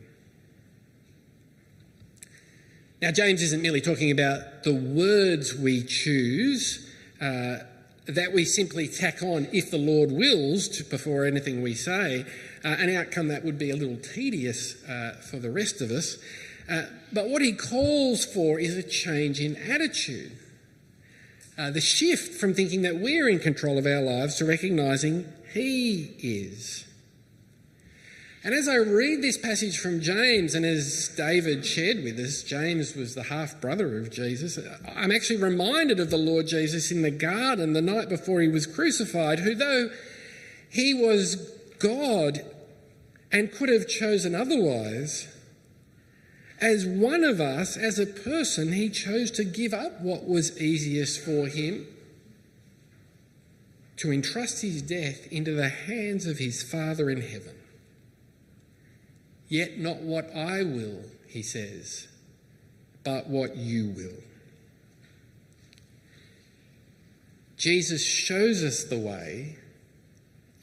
Now, 2.99 3.11
James 3.11 3.43
isn't 3.43 3.61
merely 3.61 3.81
talking 3.81 4.09
about 4.09 4.63
the 4.63 4.73
words 4.73 5.53
we 5.55 5.83
choose 5.83 6.89
uh, 7.19 7.57
that 8.07 8.31
we 8.33 8.43
simply 8.43 8.87
tack 8.87 9.21
on 9.21 9.47
if 9.53 9.69
the 9.69 9.77
Lord 9.77 10.11
wills 10.11 10.67
to, 10.69 10.83
before 10.83 11.25
anything 11.25 11.61
we 11.61 11.75
say, 11.75 12.25
uh, 12.63 12.67
an 12.67 12.95
outcome 12.95 13.27
that 13.29 13.43
would 13.43 13.57
be 13.57 13.71
a 13.71 13.75
little 13.75 13.97
tedious 13.97 14.83
uh, 14.83 15.15
for 15.29 15.37
the 15.37 15.51
rest 15.51 15.81
of 15.81 15.91
us. 15.91 16.17
Uh, 16.69 16.83
but 17.11 17.27
what 17.27 17.41
he 17.41 17.53
calls 17.53 18.25
for 18.25 18.59
is 18.59 18.77
a 18.77 18.83
change 18.83 19.39
in 19.39 19.55
attitude. 19.57 20.37
Uh, 21.57 21.69
the 21.69 21.81
shift 21.81 22.39
from 22.39 22.53
thinking 22.53 22.81
that 22.81 22.95
we're 22.95 23.27
in 23.27 23.39
control 23.39 23.77
of 23.77 23.85
our 23.85 24.01
lives 24.01 24.35
to 24.35 24.45
recognizing 24.45 25.25
he 25.53 26.13
is. 26.19 26.85
And 28.43 28.55
as 28.55 28.67
I 28.67 28.77
read 28.77 29.21
this 29.21 29.37
passage 29.37 29.77
from 29.77 30.01
James, 30.01 30.55
and 30.55 30.65
as 30.65 31.11
David 31.15 31.63
shared 31.63 32.03
with 32.03 32.19
us, 32.19 32.41
James 32.41 32.95
was 32.95 33.13
the 33.13 33.23
half 33.23 33.61
brother 33.61 33.99
of 33.99 34.09
Jesus, 34.09 34.57
I'm 34.95 35.11
actually 35.11 35.41
reminded 35.41 35.99
of 35.99 36.09
the 36.09 36.17
Lord 36.17 36.47
Jesus 36.47 36.91
in 36.91 37.03
the 37.03 37.11
garden 37.11 37.73
the 37.73 37.81
night 37.83 38.09
before 38.09 38.41
he 38.41 38.47
was 38.47 38.65
crucified, 38.65 39.39
who, 39.39 39.53
though 39.53 39.91
he 40.69 40.95
was 40.95 41.51
God 41.81 42.45
and 43.31 43.51
could 43.51 43.69
have 43.69 43.87
chosen 43.87 44.35
otherwise, 44.35 45.27
as 46.59 46.85
one 46.85 47.23
of 47.23 47.41
us, 47.41 47.75
as 47.75 47.97
a 47.97 48.05
person, 48.05 48.73
he 48.73 48.89
chose 48.89 49.31
to 49.31 49.43
give 49.43 49.73
up 49.73 50.01
what 50.01 50.27
was 50.27 50.61
easiest 50.61 51.23
for 51.23 51.47
him 51.47 51.87
to 53.97 54.11
entrust 54.11 54.61
his 54.61 54.81
death 54.81 55.27
into 55.31 55.53
the 55.53 55.69
hands 55.69 56.25
of 56.25 56.39
his 56.39 56.63
Father 56.63 57.09
in 57.09 57.21
heaven. 57.21 57.55
Yet 59.47 59.77
not 59.77 59.97
what 59.97 60.35
I 60.35 60.63
will, 60.63 61.03
he 61.27 61.43
says, 61.43 62.07
but 63.03 63.27
what 63.27 63.55
you 63.55 63.89
will. 63.89 64.23
Jesus 67.57 68.03
shows 68.03 68.63
us 68.63 68.83
the 68.83 68.97
way 68.97 69.57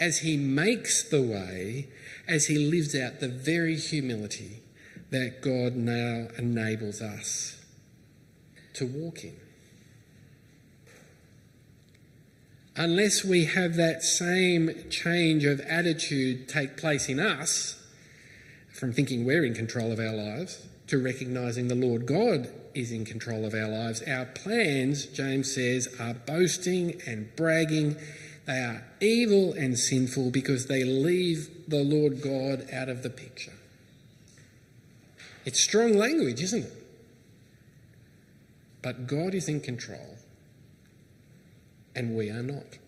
as 0.00 0.18
he 0.18 0.36
makes 0.36 1.02
the 1.02 1.22
way, 1.22 1.88
as 2.26 2.46
he 2.46 2.58
lives 2.58 2.94
out 2.94 3.20
the 3.20 3.28
very 3.28 3.76
humility 3.76 4.62
that 5.10 5.40
God 5.40 5.74
now 5.74 6.28
enables 6.36 7.00
us 7.00 7.64
to 8.74 8.86
walk 8.86 9.24
in. 9.24 9.36
Unless 12.76 13.24
we 13.24 13.46
have 13.46 13.74
that 13.74 14.04
same 14.04 14.88
change 14.88 15.44
of 15.44 15.60
attitude 15.62 16.48
take 16.48 16.76
place 16.76 17.08
in 17.08 17.18
us, 17.18 17.74
from 18.70 18.92
thinking 18.92 19.24
we're 19.24 19.44
in 19.44 19.54
control 19.54 19.90
of 19.90 19.98
our 19.98 20.12
lives 20.12 20.64
to 20.86 21.02
recognizing 21.02 21.66
the 21.66 21.74
Lord 21.74 22.06
God 22.06 22.48
is 22.74 22.92
in 22.92 23.04
control 23.04 23.44
of 23.44 23.52
our 23.52 23.66
lives. 23.66 24.02
Our 24.02 24.26
plans, 24.26 25.06
James 25.06 25.52
says, 25.52 25.88
are 25.98 26.14
boasting 26.14 27.00
and 27.06 27.34
bragging. 27.34 27.96
They 28.48 28.60
are 28.60 28.82
evil 29.02 29.52
and 29.52 29.78
sinful 29.78 30.30
because 30.30 30.68
they 30.68 30.82
leave 30.82 31.68
the 31.68 31.84
Lord 31.84 32.22
God 32.22 32.66
out 32.72 32.88
of 32.88 33.02
the 33.02 33.10
picture. 33.10 33.52
It's 35.44 35.60
strong 35.60 35.92
language, 35.92 36.42
isn't 36.42 36.64
it? 36.64 36.72
But 38.80 39.06
God 39.06 39.34
is 39.34 39.50
in 39.50 39.60
control, 39.60 40.16
and 41.94 42.16
we 42.16 42.30
are 42.30 42.42
not. 42.42 42.78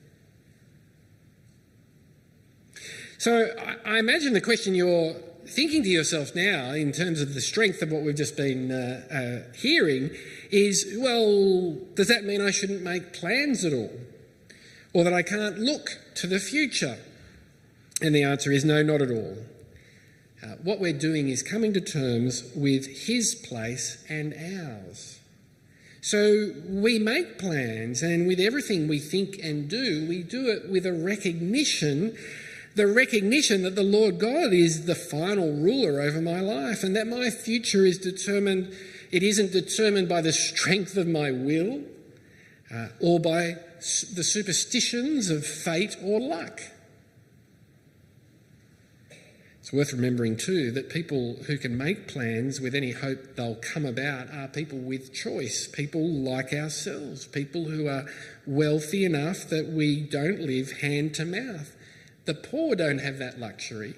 So 3.18 3.54
I 3.84 3.98
imagine 3.98 4.32
the 4.32 4.40
question 4.40 4.74
you're 4.74 5.12
thinking 5.46 5.82
to 5.82 5.90
yourself 5.90 6.34
now, 6.34 6.70
in 6.70 6.90
terms 6.90 7.20
of 7.20 7.34
the 7.34 7.40
strength 7.42 7.82
of 7.82 7.92
what 7.92 8.00
we've 8.00 8.16
just 8.16 8.34
been 8.34 8.72
uh, 8.72 9.44
uh, 9.50 9.52
hearing, 9.54 10.08
is 10.50 10.96
well, 10.96 11.76
does 11.96 12.08
that 12.08 12.24
mean 12.24 12.40
I 12.40 12.50
shouldn't 12.50 12.80
make 12.80 13.12
plans 13.12 13.66
at 13.66 13.74
all? 13.74 13.90
Or 14.92 15.04
that 15.04 15.12
I 15.12 15.22
can't 15.22 15.58
look 15.58 15.98
to 16.16 16.26
the 16.26 16.40
future? 16.40 16.98
And 18.02 18.14
the 18.14 18.22
answer 18.22 18.50
is 18.50 18.64
no, 18.64 18.82
not 18.82 19.02
at 19.02 19.10
all. 19.10 19.36
Uh, 20.42 20.54
what 20.62 20.80
we're 20.80 20.92
doing 20.92 21.28
is 21.28 21.42
coming 21.42 21.72
to 21.74 21.80
terms 21.80 22.50
with 22.56 23.06
His 23.06 23.34
place 23.34 24.02
and 24.08 24.34
ours. 24.34 25.20
So 26.00 26.52
we 26.66 26.98
make 26.98 27.38
plans, 27.38 28.02
and 28.02 28.26
with 28.26 28.40
everything 28.40 28.88
we 28.88 28.98
think 28.98 29.38
and 29.42 29.68
do, 29.68 30.06
we 30.08 30.22
do 30.22 30.48
it 30.48 30.70
with 30.70 30.86
a 30.86 30.94
recognition 30.94 32.16
the 32.76 32.86
recognition 32.86 33.62
that 33.62 33.74
the 33.74 33.82
Lord 33.82 34.18
God 34.18 34.52
is 34.52 34.86
the 34.86 34.94
final 34.94 35.52
ruler 35.52 36.00
over 36.00 36.20
my 36.20 36.40
life 36.40 36.84
and 36.84 36.94
that 36.94 37.06
my 37.06 37.30
future 37.30 37.84
is 37.84 37.98
determined, 37.98 38.72
it 39.10 39.22
isn't 39.22 39.52
determined 39.52 40.08
by 40.08 40.20
the 40.20 40.32
strength 40.32 40.96
of 40.96 41.06
my 41.06 41.30
will 41.32 41.82
uh, 42.72 42.88
or 43.00 43.18
by 43.18 43.56
the 43.80 44.24
superstitions 44.24 45.30
of 45.30 45.46
fate 45.46 45.96
or 46.02 46.20
luck. 46.20 46.60
It's 49.60 49.72
worth 49.72 49.92
remembering 49.92 50.36
too 50.36 50.70
that 50.72 50.90
people 50.90 51.36
who 51.46 51.56
can 51.56 51.78
make 51.78 52.08
plans 52.08 52.60
with 52.60 52.74
any 52.74 52.92
hope 52.92 53.36
they'll 53.36 53.54
come 53.54 53.86
about 53.86 54.28
are 54.32 54.48
people 54.48 54.78
with 54.78 55.14
choice, 55.14 55.68
people 55.68 56.08
like 56.08 56.52
ourselves, 56.52 57.26
people 57.26 57.66
who 57.66 57.86
are 57.86 58.06
wealthy 58.46 59.04
enough 59.04 59.48
that 59.48 59.68
we 59.68 60.00
don't 60.00 60.40
live 60.40 60.80
hand 60.80 61.14
to 61.14 61.24
mouth. 61.24 61.76
The 62.24 62.34
poor 62.34 62.74
don't 62.74 62.98
have 62.98 63.18
that 63.18 63.38
luxury. 63.38 63.94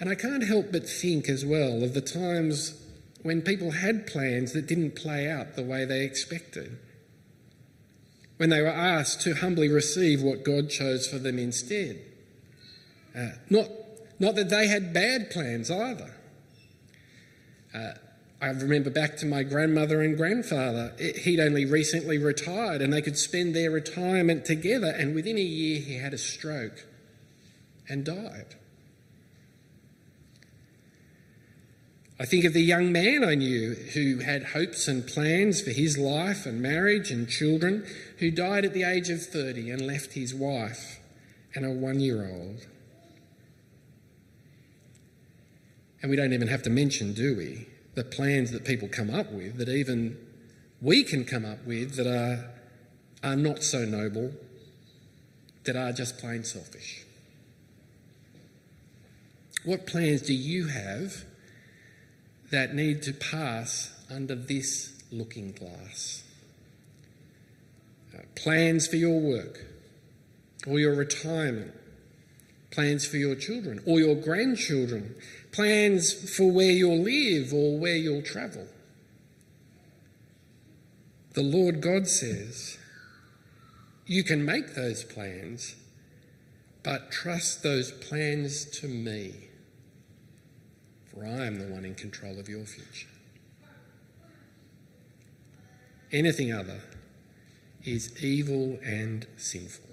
And 0.00 0.08
I 0.08 0.14
can't 0.14 0.44
help 0.44 0.72
but 0.72 0.88
think 0.88 1.28
as 1.28 1.44
well 1.44 1.82
of 1.82 1.94
the 1.94 2.00
times 2.00 2.82
when 3.22 3.42
people 3.42 3.72
had 3.72 4.06
plans 4.06 4.52
that 4.52 4.66
didn't 4.66 4.94
play 4.94 5.30
out 5.30 5.56
the 5.56 5.62
way 5.62 5.84
they 5.84 6.04
expected. 6.04 6.78
When 8.36 8.50
they 8.50 8.62
were 8.62 8.68
asked 8.68 9.20
to 9.22 9.34
humbly 9.34 9.68
receive 9.68 10.22
what 10.22 10.44
God 10.44 10.70
chose 10.70 11.08
for 11.08 11.18
them 11.18 11.38
instead. 11.38 12.00
Uh, 13.16 13.30
not, 13.50 13.68
not 14.20 14.36
that 14.36 14.48
they 14.48 14.68
had 14.68 14.92
bad 14.92 15.30
plans 15.30 15.70
either. 15.70 16.14
Uh, 17.74 17.92
I 18.40 18.46
remember 18.46 18.90
back 18.90 19.16
to 19.18 19.26
my 19.26 19.42
grandmother 19.42 20.00
and 20.00 20.16
grandfather. 20.16 20.94
He'd 20.98 21.40
only 21.40 21.64
recently 21.64 22.18
retired 22.18 22.80
and 22.80 22.92
they 22.92 23.02
could 23.02 23.18
spend 23.18 23.56
their 23.56 23.72
retirement 23.72 24.44
together. 24.44 24.94
And 24.96 25.14
within 25.14 25.36
a 25.36 25.42
year, 25.42 25.80
he 25.80 25.96
had 25.96 26.14
a 26.14 26.18
stroke 26.18 26.86
and 27.88 28.04
died. 28.04 28.54
I 32.20 32.24
think 32.24 32.44
of 32.44 32.52
the 32.52 32.62
young 32.62 32.90
man 32.90 33.22
I 33.22 33.36
knew 33.36 33.74
who 33.74 34.18
had 34.18 34.46
hopes 34.46 34.88
and 34.88 35.06
plans 35.06 35.60
for 35.60 35.70
his 35.70 35.96
life 35.96 36.46
and 36.46 36.60
marriage 36.60 37.12
and 37.12 37.28
children, 37.28 37.86
who 38.18 38.32
died 38.32 38.64
at 38.64 38.74
the 38.74 38.82
age 38.82 39.08
of 39.08 39.22
30 39.22 39.70
and 39.70 39.86
left 39.86 40.14
his 40.14 40.34
wife 40.34 40.98
and 41.54 41.64
a 41.64 41.70
one 41.70 42.00
year 42.00 42.28
old. 42.28 42.66
And 46.02 46.10
we 46.10 46.16
don't 46.16 46.32
even 46.32 46.48
have 46.48 46.62
to 46.62 46.70
mention, 46.70 47.12
do 47.12 47.36
we, 47.36 47.68
the 47.94 48.04
plans 48.04 48.50
that 48.50 48.64
people 48.64 48.88
come 48.88 49.10
up 49.10 49.30
with, 49.32 49.56
that 49.58 49.68
even 49.68 50.16
we 50.82 51.04
can 51.04 51.24
come 51.24 51.44
up 51.44 51.64
with, 51.64 51.94
that 51.96 52.06
are, 52.06 52.50
are 53.22 53.36
not 53.36 53.62
so 53.62 53.84
noble, 53.84 54.32
that 55.64 55.76
are 55.76 55.92
just 55.92 56.18
plain 56.18 56.42
selfish. 56.42 57.04
What 59.64 59.86
plans 59.86 60.22
do 60.22 60.34
you 60.34 60.68
have 60.68 61.24
that 62.50 62.74
need 62.74 63.02
to 63.02 63.12
pass 63.12 63.90
under 64.10 64.34
this 64.34 64.92
looking 65.10 65.52
glass? 65.52 66.22
Uh, 68.14 68.22
plans 68.34 68.86
for 68.86 68.96
your 68.96 69.20
work 69.20 69.64
or 70.66 70.78
your 70.78 70.94
retirement, 70.94 71.72
plans 72.70 73.06
for 73.06 73.16
your 73.16 73.34
children 73.34 73.80
or 73.86 74.00
your 74.00 74.14
grandchildren, 74.14 75.14
plans 75.52 76.36
for 76.36 76.50
where 76.50 76.70
you'll 76.70 77.02
live 77.02 77.52
or 77.52 77.78
where 77.78 77.96
you'll 77.96 78.22
travel. 78.22 78.66
The 81.34 81.42
Lord 81.42 81.80
God 81.80 82.08
says, 82.08 82.78
You 84.06 84.24
can 84.24 84.44
make 84.44 84.74
those 84.74 85.04
plans, 85.04 85.76
but 86.82 87.12
trust 87.12 87.62
those 87.62 87.92
plans 87.92 88.64
to 88.80 88.88
me, 88.88 89.47
for 91.18 91.26
I 91.26 91.46
am 91.46 91.58
the 91.58 91.66
one 91.66 91.84
in 91.84 91.94
control 91.94 92.38
of 92.38 92.48
your 92.48 92.64
future. 92.64 93.08
Anything 96.12 96.52
other 96.52 96.80
is 97.84 98.22
evil 98.22 98.78
and 98.84 99.26
sinful. 99.36 99.84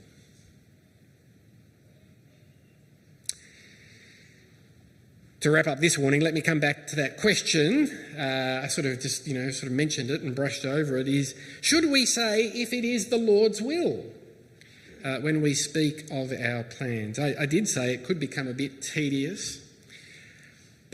to 5.41 5.51
wrap 5.51 5.67
up 5.67 5.77
this 5.77 5.95
warning, 5.95 6.21
let 6.21 6.33
me 6.33 6.41
come 6.41 6.59
back 6.59 6.87
to 6.87 6.95
that 6.95 7.17
question. 7.17 7.87
Uh, 8.17 8.61
I 8.63 8.67
sort 8.67 8.87
of 8.87 8.99
just, 8.99 9.27
you 9.27 9.35
know, 9.35 9.51
sort 9.51 9.71
of 9.71 9.73
mentioned 9.73 10.09
it 10.09 10.21
and 10.21 10.35
brushed 10.35 10.65
over 10.65 10.97
it. 10.97 11.07
Is 11.07 11.35
should 11.61 11.91
we 11.91 12.07
say 12.07 12.45
if 12.45 12.73
it 12.73 12.83
is 12.83 13.09
the 13.09 13.17
Lord's 13.17 13.61
will 13.61 14.03
uh, 15.03 15.19
when 15.19 15.43
we 15.43 15.53
speak 15.53 16.09
of 16.09 16.31
our 16.31 16.63
plans? 16.63 17.19
I, 17.19 17.35
I 17.41 17.45
did 17.45 17.67
say 17.67 17.93
it 17.93 18.03
could 18.03 18.19
become 18.19 18.47
a 18.47 18.55
bit 18.55 18.81
tedious. 18.81 19.64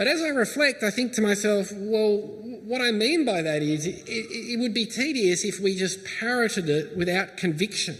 But 0.01 0.07
as 0.07 0.23
I 0.23 0.29
reflect, 0.29 0.81
I 0.81 0.89
think 0.89 1.13
to 1.13 1.21
myself, 1.21 1.71
well, 1.71 2.17
what 2.65 2.81
I 2.81 2.89
mean 2.89 3.23
by 3.23 3.43
that 3.43 3.61
is 3.61 3.85
it, 3.85 4.03
it, 4.07 4.59
would 4.59 4.73
be 4.73 4.87
tedious 4.87 5.45
if 5.45 5.59
we 5.59 5.77
just 5.77 5.99
parroted 6.19 6.69
it 6.69 6.97
without 6.97 7.37
conviction. 7.37 7.99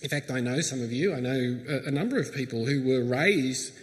In 0.00 0.08
fact, 0.08 0.30
I 0.30 0.40
know 0.40 0.62
some 0.62 0.82
of 0.82 0.90
you, 0.90 1.12
I 1.12 1.20
know 1.20 1.60
a, 1.84 1.90
number 1.90 2.18
of 2.18 2.34
people 2.34 2.64
who 2.64 2.82
were 2.88 3.04
raised 3.04 3.74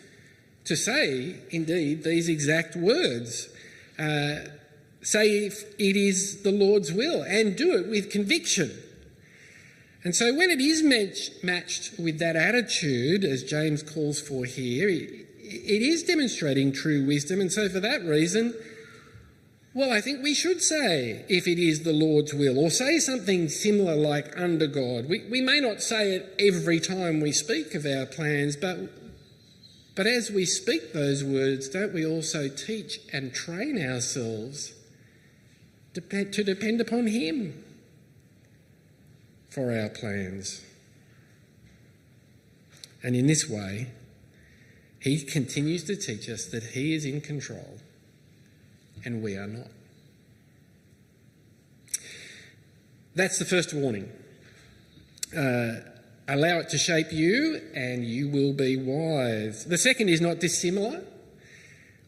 to 0.65 0.75
say, 0.75 1.36
indeed, 1.51 2.03
these 2.03 2.27
exact 2.27 2.75
words. 2.75 3.50
Uh, 4.00 4.38
say 5.03 5.46
if 5.46 5.80
it 5.80 5.96
is 5.96 6.42
the 6.42 6.51
Lord's 6.51 6.92
will 6.92 7.22
and 7.22 7.56
do 7.56 7.77
it 7.77 7.88
with 7.88 8.10
conviction. 8.10 8.72
And 10.03 10.15
so 10.15 10.34
when 10.34 10.50
it 10.50 10.60
is 10.60 10.82
match, 10.82 11.30
matched 11.44 12.00
with 12.00 12.18
that 12.18 12.36
attitude, 12.36 13.24
as 13.24 13.44
James 13.44 13.84
calls 13.84 14.20
for 14.20 14.46
here, 14.46 15.23
it, 15.54 15.82
is 15.82 16.04
demonstrating 16.04 16.72
true 16.72 17.06
wisdom. 17.06 17.42
And 17.42 17.52
so 17.52 17.70
for 17.70 17.80
that 17.80 18.04
reason, 18.04 18.54
well, 19.74 19.92
I 19.92 20.02
think 20.02 20.22
we 20.22 20.34
should 20.34 20.62
say 20.62 21.26
if 21.30 21.48
it 21.48 21.58
is 21.58 21.84
the 21.84 21.94
Lord's 21.94 22.34
will, 22.34 22.60
or 22.60 22.70
say 22.70 23.00
something 23.00 23.50
similar 23.50 23.96
like 23.96 24.38
under 24.38 24.68
God. 24.68 25.10
We, 25.10 25.26
we 25.30 25.42
may 25.42 25.60
not 25.60 25.82
say 25.82 26.16
it 26.16 26.36
every 26.40 26.80
time 26.80 27.22
we 27.22 27.32
speak 27.32 27.74
of 27.74 27.86
our 27.86 28.06
plans, 28.06 28.56
but 28.56 28.90
but 29.96 30.08
as 30.08 30.32
we 30.32 30.46
speak 30.46 30.92
those 30.94 31.24
words, 31.24 31.70
don't 31.70 31.94
we 31.94 32.06
also 32.06 32.50
teach 32.50 33.00
and 33.12 33.34
train 33.34 33.80
ourselves 33.80 34.74
to 35.94 36.02
depend 36.02 36.82
upon 36.82 37.08
Him 37.08 37.64
for 39.50 39.72
our 39.72 39.90
plans? 39.90 40.62
And 43.04 43.16
in 43.16 43.28
this 43.28 43.48
way, 43.48 43.90
He 45.04 45.22
continues 45.22 45.84
to 45.86 45.96
teach 45.96 46.30
us 46.30 46.46
that 46.46 46.64
He 46.64 46.96
is 46.96 47.06
in 47.06 47.22
control 47.22 47.78
and 49.06 49.22
we 49.22 49.36
are 49.36 49.48
not. 49.48 49.68
That's 53.16 53.38
the 53.38 53.46
first 53.46 53.74
warning. 53.74 54.12
Uh, 55.38 55.76
Allow 56.26 56.60
it 56.60 56.70
to 56.70 56.78
shape 56.78 57.12
you, 57.12 57.60
and 57.76 58.06
you 58.06 58.30
will 58.30 58.54
be 58.54 58.78
wise. 58.78 59.66
The 59.66 59.78
second 59.78 60.08
is 60.08 60.22
not 60.22 60.40
dissimilar, 60.40 61.04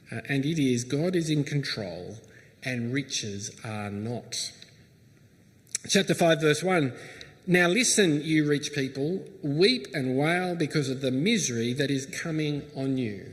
uh, 0.10 0.22
and 0.30 0.46
it 0.46 0.58
is 0.58 0.86
God 0.86 1.18
is 1.18 1.30
in 1.30 1.44
control, 1.44 2.18
and 2.64 2.94
riches 2.94 3.52
are 3.66 3.90
not. 3.90 4.54
Chapter 5.90 6.14
5, 6.14 6.40
verse 6.40 6.64
1 6.64 6.94
Now 7.48 7.68
listen, 7.68 8.24
you 8.24 8.48
rich 8.48 8.74
people, 8.74 9.24
weep 9.44 9.88
and 9.94 10.18
wail 10.18 10.56
because 10.56 10.90
of 10.90 11.02
the 11.02 11.12
misery 11.12 11.74
that 11.74 11.92
is 11.92 12.08
coming 12.08 12.64
on 12.75 12.98
you. 12.98 13.25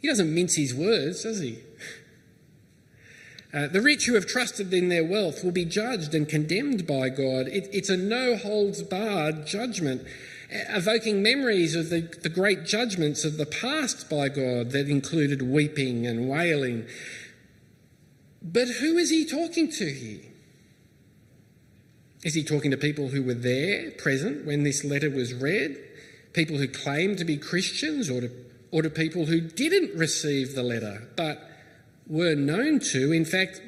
He 0.00 0.08
doesn't 0.08 0.34
mince 0.34 0.54
his 0.54 0.74
words, 0.74 1.24
does 1.24 1.40
he? 1.40 1.58
Uh, 3.52 3.66
the 3.66 3.82
rich 3.82 4.06
who 4.06 4.14
have 4.14 4.26
trusted 4.26 4.72
in 4.72 4.88
their 4.88 5.04
wealth 5.04 5.44
will 5.44 5.52
be 5.52 5.64
judged 5.64 6.14
and 6.14 6.28
condemned 6.28 6.86
by 6.86 7.08
God. 7.08 7.48
It, 7.48 7.68
it's 7.72 7.88
a 7.88 7.96
no 7.96 8.36
holds 8.36 8.82
barred 8.82 9.46
judgment, 9.46 10.02
evoking 10.50 11.22
memories 11.22 11.74
of 11.74 11.90
the, 11.90 12.02
the 12.22 12.28
great 12.28 12.64
judgments 12.64 13.24
of 13.24 13.36
the 13.36 13.46
past 13.46 14.08
by 14.08 14.28
God 14.28 14.70
that 14.70 14.88
included 14.88 15.42
weeping 15.42 16.06
and 16.06 16.28
wailing. 16.28 16.86
But 18.42 18.68
who 18.68 18.96
is 18.96 19.10
he 19.10 19.24
talking 19.24 19.70
to 19.72 19.92
here? 19.92 20.32
Is 22.26 22.34
he 22.34 22.42
talking 22.42 22.72
to 22.72 22.76
people 22.76 23.06
who 23.06 23.22
were 23.22 23.34
there, 23.34 23.92
present, 23.92 24.44
when 24.44 24.64
this 24.64 24.82
letter 24.82 25.08
was 25.08 25.32
read? 25.32 25.78
People 26.32 26.58
who 26.58 26.66
claimed 26.66 27.18
to 27.18 27.24
be 27.24 27.36
Christians, 27.36 28.10
or 28.10 28.20
to, 28.20 28.30
or 28.72 28.82
to 28.82 28.90
people 28.90 29.26
who 29.26 29.40
didn't 29.40 29.96
receive 29.96 30.56
the 30.56 30.64
letter 30.64 31.06
but 31.14 31.48
were 32.08 32.34
known 32.34 32.80
to, 32.80 33.12
in 33.12 33.24
fact, 33.24 33.60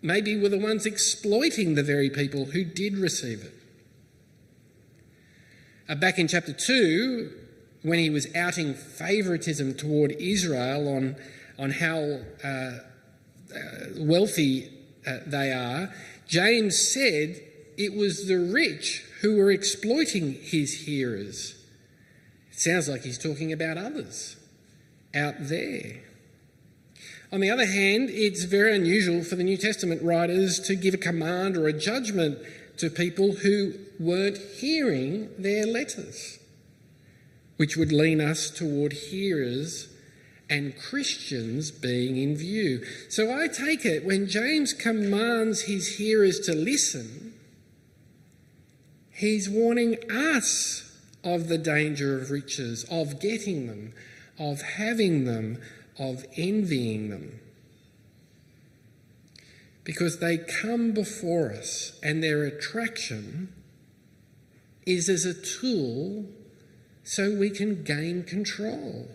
maybe 0.00 0.40
were 0.40 0.48
the 0.48 0.58
ones 0.58 0.86
exploiting 0.86 1.74
the 1.74 1.82
very 1.82 2.08
people 2.08 2.46
who 2.46 2.64
did 2.64 2.96
receive 2.96 3.42
it. 3.42 3.52
Uh, 5.86 5.94
back 5.94 6.18
in 6.18 6.28
chapter 6.28 6.54
2, 6.54 7.30
when 7.82 7.98
he 7.98 8.08
was 8.08 8.34
outing 8.34 8.72
favouritism 8.72 9.74
toward 9.74 10.12
Israel 10.12 10.88
on, 10.88 11.14
on 11.58 11.72
how 11.72 12.20
uh, 12.42 12.48
uh, 12.48 12.78
wealthy 13.98 14.70
uh, 15.06 15.18
they 15.26 15.52
are, 15.52 15.92
James 16.26 16.78
said 16.78 17.42
it 17.78 17.94
was 17.94 18.26
the 18.26 18.38
rich 18.38 19.04
who 19.22 19.36
were 19.36 19.50
exploiting 19.50 20.34
his 20.34 20.86
hearers. 20.86 21.54
It 22.50 22.58
sounds 22.58 22.88
like 22.88 23.02
he's 23.02 23.18
talking 23.18 23.52
about 23.52 23.78
others 23.78 24.36
out 25.14 25.34
there. 25.38 26.02
On 27.30 27.40
the 27.40 27.50
other 27.50 27.66
hand, 27.66 28.10
it's 28.10 28.44
very 28.44 28.74
unusual 28.74 29.22
for 29.22 29.36
the 29.36 29.44
New 29.44 29.56
Testament 29.56 30.02
writers 30.02 30.58
to 30.60 30.74
give 30.74 30.94
a 30.94 30.98
command 30.98 31.56
or 31.56 31.68
a 31.68 31.72
judgment 31.72 32.38
to 32.78 32.90
people 32.90 33.32
who 33.32 33.74
weren't 34.00 34.38
hearing 34.38 35.30
their 35.38 35.66
letters, 35.66 36.38
which 37.58 37.76
would 37.76 37.92
lean 37.92 38.20
us 38.20 38.50
toward 38.50 38.92
hearers 38.92 39.88
and 40.50 40.76
Christians 40.76 41.70
being 41.70 42.16
in 42.16 42.36
view. 42.36 42.84
So 43.08 43.38
I 43.38 43.48
take 43.48 43.84
it 43.84 44.04
when 44.04 44.26
James 44.26 44.72
commands 44.72 45.62
his 45.62 45.98
hearers 45.98 46.40
to 46.40 46.54
listen, 46.54 47.27
he's 49.18 49.48
warning 49.48 49.96
us 50.10 50.96
of 51.24 51.48
the 51.48 51.58
danger 51.58 52.16
of 52.18 52.30
riches, 52.30 52.84
of 52.84 53.20
getting 53.20 53.66
them, 53.66 53.92
of 54.38 54.62
having 54.62 55.24
them, 55.24 55.60
of 55.98 56.24
envying 56.36 57.10
them. 57.10 57.40
Because 59.82 60.20
they 60.20 60.38
come 60.38 60.92
before 60.92 61.50
us 61.50 61.98
and 62.02 62.22
their 62.22 62.44
attraction 62.44 63.52
is 64.86 65.08
as 65.08 65.24
a 65.24 65.34
tool 65.34 66.26
so 67.02 67.34
we 67.34 67.50
can 67.50 67.82
gain 67.82 68.22
control. 68.22 69.08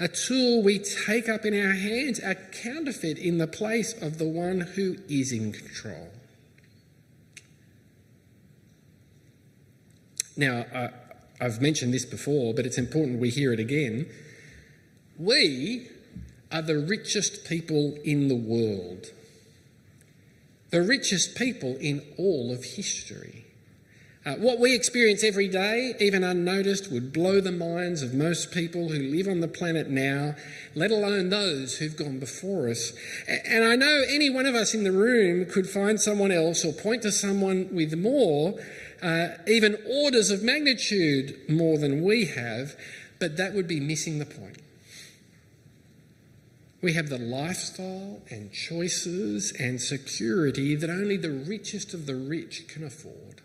A 0.00 0.08
tool 0.08 0.62
we 0.62 0.80
take 0.80 1.28
up 1.28 1.44
in 1.44 1.54
our 1.54 1.74
hands, 1.74 2.18
a 2.18 2.34
counterfeit 2.34 3.18
in 3.18 3.38
the 3.38 3.46
place 3.46 3.92
of 4.02 4.18
the 4.18 4.26
one 4.26 4.60
who 4.60 4.96
is 5.08 5.30
in 5.30 5.52
control. 5.52 6.08
Now, 10.36 10.64
uh, 10.74 10.88
I've 11.40 11.60
mentioned 11.60 11.92
this 11.92 12.04
before, 12.04 12.54
but 12.54 12.66
it's 12.66 12.78
important 12.78 13.20
we 13.20 13.30
hear 13.30 13.52
it 13.52 13.60
again. 13.60 14.08
We 15.18 15.88
are 16.50 16.62
the 16.62 16.78
richest 16.78 17.44
people 17.44 17.98
in 18.04 18.28
the 18.28 18.36
world. 18.36 19.06
The 20.70 20.82
richest 20.82 21.36
people 21.36 21.76
in 21.76 22.02
all 22.16 22.52
of 22.52 22.64
history. 22.64 23.44
Uh, 24.26 24.36
what 24.36 24.58
we 24.58 24.74
experience 24.74 25.22
every 25.22 25.48
day, 25.48 25.94
even 26.00 26.24
unnoticed, 26.24 26.90
would 26.90 27.12
blow 27.12 27.42
the 27.42 27.52
minds 27.52 28.00
of 28.00 28.14
most 28.14 28.50
people 28.52 28.88
who 28.88 28.98
live 28.98 29.28
on 29.28 29.40
the 29.40 29.48
planet 29.48 29.90
now, 29.90 30.34
let 30.74 30.90
alone 30.90 31.28
those 31.28 31.76
who've 31.76 31.96
gone 31.96 32.18
before 32.18 32.70
us. 32.70 32.94
And 33.28 33.64
I 33.64 33.76
know 33.76 34.02
any 34.08 34.30
one 34.30 34.46
of 34.46 34.54
us 34.54 34.72
in 34.72 34.82
the 34.82 34.92
room 34.92 35.44
could 35.44 35.68
find 35.68 36.00
someone 36.00 36.32
else 36.32 36.64
or 36.64 36.72
point 36.72 37.02
to 37.02 37.12
someone 37.12 37.68
with 37.70 37.98
more, 37.98 38.54
uh, 39.04 39.36
even 39.46 39.76
orders 39.86 40.30
of 40.30 40.42
magnitude 40.42 41.38
more 41.46 41.76
than 41.76 42.02
we 42.02 42.24
have, 42.24 42.74
but 43.20 43.36
that 43.36 43.52
would 43.52 43.68
be 43.68 43.78
missing 43.78 44.18
the 44.18 44.24
point. 44.24 44.62
We 46.80 46.94
have 46.94 47.10
the 47.10 47.18
lifestyle 47.18 48.22
and 48.30 48.50
choices 48.50 49.52
and 49.52 49.80
security 49.80 50.74
that 50.74 50.88
only 50.88 51.18
the 51.18 51.30
richest 51.30 51.92
of 51.92 52.06
the 52.06 52.16
rich 52.16 52.66
can 52.66 52.82
afford. 52.82 53.42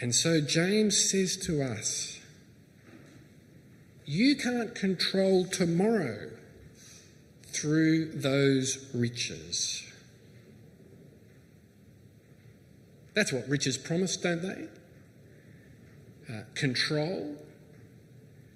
And 0.00 0.14
so 0.14 0.40
James 0.40 1.10
says 1.10 1.36
to 1.38 1.62
us, 1.62 2.18
You 4.04 4.36
can't 4.36 4.74
control 4.74 5.44
tomorrow 5.44 6.30
through 7.44 8.12
those 8.12 8.90
riches. 8.92 9.87
That's 13.18 13.32
what 13.32 13.48
riches 13.48 13.76
promise, 13.76 14.16
don't 14.16 14.42
they? 14.42 14.68
Uh, 16.32 16.42
control, 16.54 17.34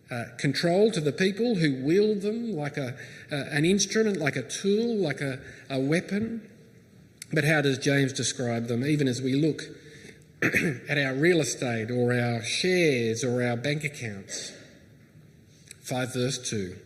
uh, 0.09 0.27
control 0.39 0.93
to 0.93 1.01
the 1.01 1.11
people 1.11 1.57
who 1.57 1.83
wield 1.83 2.21
them 2.21 2.53
like 2.53 2.77
a, 2.77 2.95
uh, 3.33 3.35
an 3.51 3.65
instrument, 3.65 4.19
like 4.19 4.37
a 4.37 4.43
tool, 4.43 4.99
like 4.99 5.21
a, 5.21 5.41
a 5.69 5.81
weapon. 5.81 6.49
But 7.33 7.43
how 7.43 7.61
does 7.61 7.77
James 7.77 8.13
describe 8.13 8.69
them, 8.69 8.87
even 8.87 9.09
as 9.09 9.21
we 9.21 9.35
look 9.35 9.63
at 10.89 10.97
our 10.97 11.15
real 11.15 11.41
estate 11.41 11.91
or 11.91 12.15
our 12.15 12.41
shares 12.45 13.25
or 13.25 13.43
our 13.43 13.57
bank 13.57 13.83
accounts? 13.83 14.53
5 15.81 16.15
verse 16.15 16.39
2. 16.39 16.77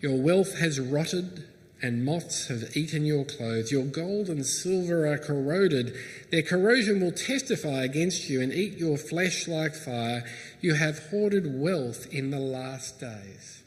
Your 0.00 0.20
wealth 0.20 0.58
has 0.58 0.80
rotted 0.80 1.46
and 1.82 2.04
moths 2.04 2.46
have 2.46 2.76
eaten 2.76 3.04
your 3.04 3.24
clothes. 3.24 3.72
Your 3.72 3.84
gold 3.84 4.28
and 4.28 4.46
silver 4.46 5.04
are 5.12 5.18
corroded. 5.18 5.94
Their 6.30 6.42
corrosion 6.42 7.00
will 7.00 7.10
testify 7.10 7.82
against 7.82 8.30
you 8.30 8.40
and 8.40 8.52
eat 8.52 8.78
your 8.78 8.96
flesh 8.96 9.48
like 9.48 9.74
fire. 9.74 10.24
You 10.60 10.74
have 10.74 11.08
hoarded 11.10 11.60
wealth 11.60 12.06
in 12.12 12.30
the 12.30 12.38
last 12.38 13.00
days. 13.00 13.64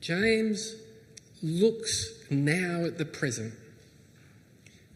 James 0.00 0.74
looks 1.42 2.12
now 2.28 2.84
at 2.84 2.98
the 2.98 3.04
present 3.04 3.54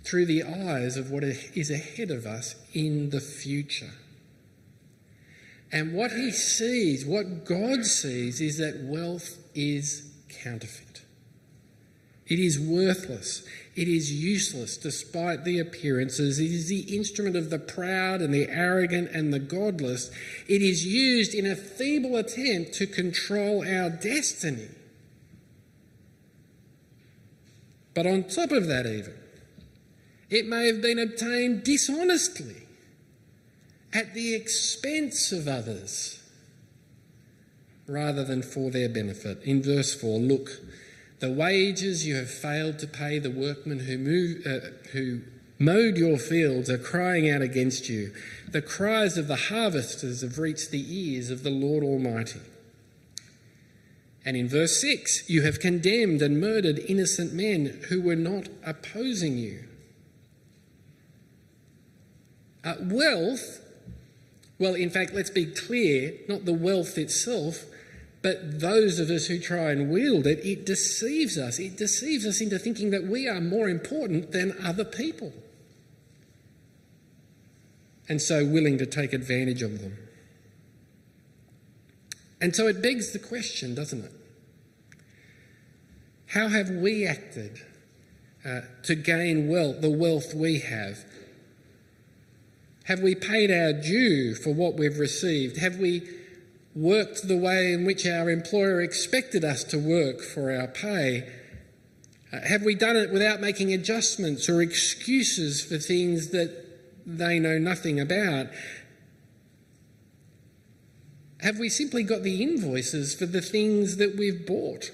through 0.03 0.27
the 0.27 0.43
eyes 0.43 0.97
of 0.97 1.13
what 1.13 1.23
is 1.23 1.71
ahead 1.71 2.11
of 2.11 2.27
us 2.27 2.57
in 2.73 3.11
the 3.11 3.21
future. 3.21 3.93
And 5.73 5.95
what 5.95 6.13
he 6.13 6.33
sees, 6.33 7.05
what 7.05 7.45
God 7.45 7.85
sees, 7.85 8.41
is 8.41 8.59
that 8.59 8.81
wealth 8.85 9.37
is 9.55 10.13
counterfeit. 10.29 11.03
It 12.27 12.41
is 12.41 12.59
worthless. 12.59 13.45
It 13.77 13.87
is 13.87 14.13
useless 14.13 14.77
despite 14.77 15.45
the 15.45 15.61
appearances. 15.61 16.41
It 16.41 16.51
is 16.51 16.69
the 16.69 16.97
instrument 16.97 17.37
of 17.37 17.51
the 17.51 17.59
proud 17.59 18.21
and 18.21 18.35
the 18.35 18.49
arrogant 18.49 19.11
and 19.13 19.33
the 19.33 19.39
godless. 19.39 20.11
It 20.49 20.61
is 20.61 20.85
used 20.85 21.35
in 21.35 21.47
a 21.47 21.55
feeble 21.55 22.17
attempt 22.17 22.75
to 22.75 22.87
control 22.87 23.65
our 23.67 23.91
destiny. 23.91 24.69
But 27.95 28.07
on 28.07 28.25
top 28.25 28.51
of 28.51 28.67
that, 28.67 28.87
even, 28.87 29.15
it 30.29 30.47
may 30.47 30.67
have 30.67 30.83
been 30.83 30.99
obtained 30.99 31.63
dishonestly 31.63 32.67
at 33.93 34.15
the 34.15 34.35
expense 34.35 35.31
of 35.31 35.47
others 35.47 36.21
rather 37.89 38.25
than 38.25 38.43
for 38.43 38.71
their 38.71 38.89
benefit. 38.89 39.43
In 39.43 39.63
verse 39.63 39.95
4, 39.95 40.19
look, 40.19 40.61
the 41.21 41.31
wages 41.31 42.07
you 42.07 42.17
have 42.17 42.31
failed 42.31 42.79
to 42.81 42.87
pay 42.87 43.19
the 43.19 43.31
workmen 43.31 43.81
who, 43.81 43.99
move, 43.99 44.47
uh, 44.47 44.89
who 44.93 45.21
mowed 45.59 45.97
your 45.97 46.19
fields 46.19 46.69
are 46.69 46.79
crying 46.79 47.31
out 47.31 47.43
against 47.43 47.89
you. 47.89 48.13
The 48.49 48.63
cries 48.63 49.17
of 49.17 49.29
the 49.29 49.37
harvesters 49.37 50.23
have 50.23 50.39
reached 50.39 50.71
the 50.71 50.85
ears 50.87 51.31
of 51.31 51.43
the 51.43 51.51
Lord 51.51 51.83
Almighty. 51.83 52.41
And 54.25 54.37
in 54.37 54.49
verse 54.49 54.81
6, 54.81 55.31
you 55.31 55.43
have 55.43 55.61
condemned 55.61 56.21
and 56.21 56.41
murdered 56.41 56.81
innocent 56.81 57.33
men 57.33 57.81
who 57.89 58.03
were 58.03 58.17
not 58.17 58.49
opposing 58.65 59.39
you. 59.39 59.65
Uh, 62.65 62.75
wealth, 62.81 63.61
well, 64.59 64.75
in 64.75 64.91
fact, 64.91 65.15
let's 65.15 65.31
be 65.31 65.47
clear, 65.47 66.15
not 66.29 66.45
the 66.45 66.53
wealth 66.53 66.99
itself, 66.99 67.65
but 68.27 68.59
those 68.59 68.99
of 68.99 69.09
us 69.09 69.27
who 69.27 69.39
try 69.39 69.71
and 69.71 69.89
wield 69.89 70.27
it, 70.27 70.45
it 70.45 70.67
deceives 70.67 71.39
us. 71.39 71.61
It 71.61 71.77
deceives 71.77 72.27
us 72.27 72.41
into 72.41 72.59
thinking 72.59 72.91
that 72.91 73.05
we 73.05 73.29
are 73.29 73.41
more 73.41 73.69
important 73.69 74.33
than 74.33 74.53
other 74.65 74.85
people. 74.85 75.33
And 78.09 78.21
so 78.21 78.45
willing 78.45 78.79
to 78.79 78.87
take 78.87 79.13
advantage 79.13 79.63
of 79.63 79.81
them. 79.81 79.97
And 82.41 82.57
so 82.57 82.67
it 82.67 82.83
begs 82.83 83.13
the 83.13 83.21
question, 83.21 83.77
doesn't 83.77 84.05
it? 84.05 84.13
How 86.31 86.49
have 86.49 86.69
we 86.69 87.07
acted 87.07 87.61
uh, 88.45 88.63
to 88.83 88.97
gain 88.97 89.49
wealth, 89.49 89.83
the 89.83 89.97
wealth 89.97 90.35
we 90.35 90.59
have? 90.59 91.05
Have 92.87 92.99
we 92.99 93.15
paid 93.15 93.53
our 93.53 93.73
due 93.73 94.35
for 94.35 94.53
what 94.53 94.75
we've 94.75 94.99
received? 94.99 95.59
Have 95.59 95.77
we 95.77 96.03
worked 96.77 97.27
the 97.27 97.37
way 97.37 97.73
in 97.73 97.87
which 97.87 98.07
our 98.07 98.29
employer 98.29 98.83
expected 98.83 99.43
us 99.43 99.65
to 99.65 99.79
work 99.79 100.21
for 100.21 100.53
our 100.53 100.69
pay? 100.69 101.27
Uh, 102.33 102.41
have 102.41 102.63
we 102.63 102.75
done 102.75 102.97
it 102.97 103.11
without 103.11 103.41
making 103.41 103.73
adjustments 103.73 104.49
or 104.49 104.61
excuses 104.61 105.65
for 105.65 105.79
things 105.79 106.29
that 106.29 106.65
they 107.07 107.39
know 107.39 107.59
nothing 107.59 107.99
about? 107.99 108.49
Have 111.41 111.59
we 111.59 111.69
simply 111.69 112.03
got 112.03 112.23
the 112.23 112.43
invoices 112.43 113.15
for 113.15 113.27
the 113.27 113.41
things 113.41 113.97
that 113.97 114.17
we've 114.17 114.47
bought 114.47 114.91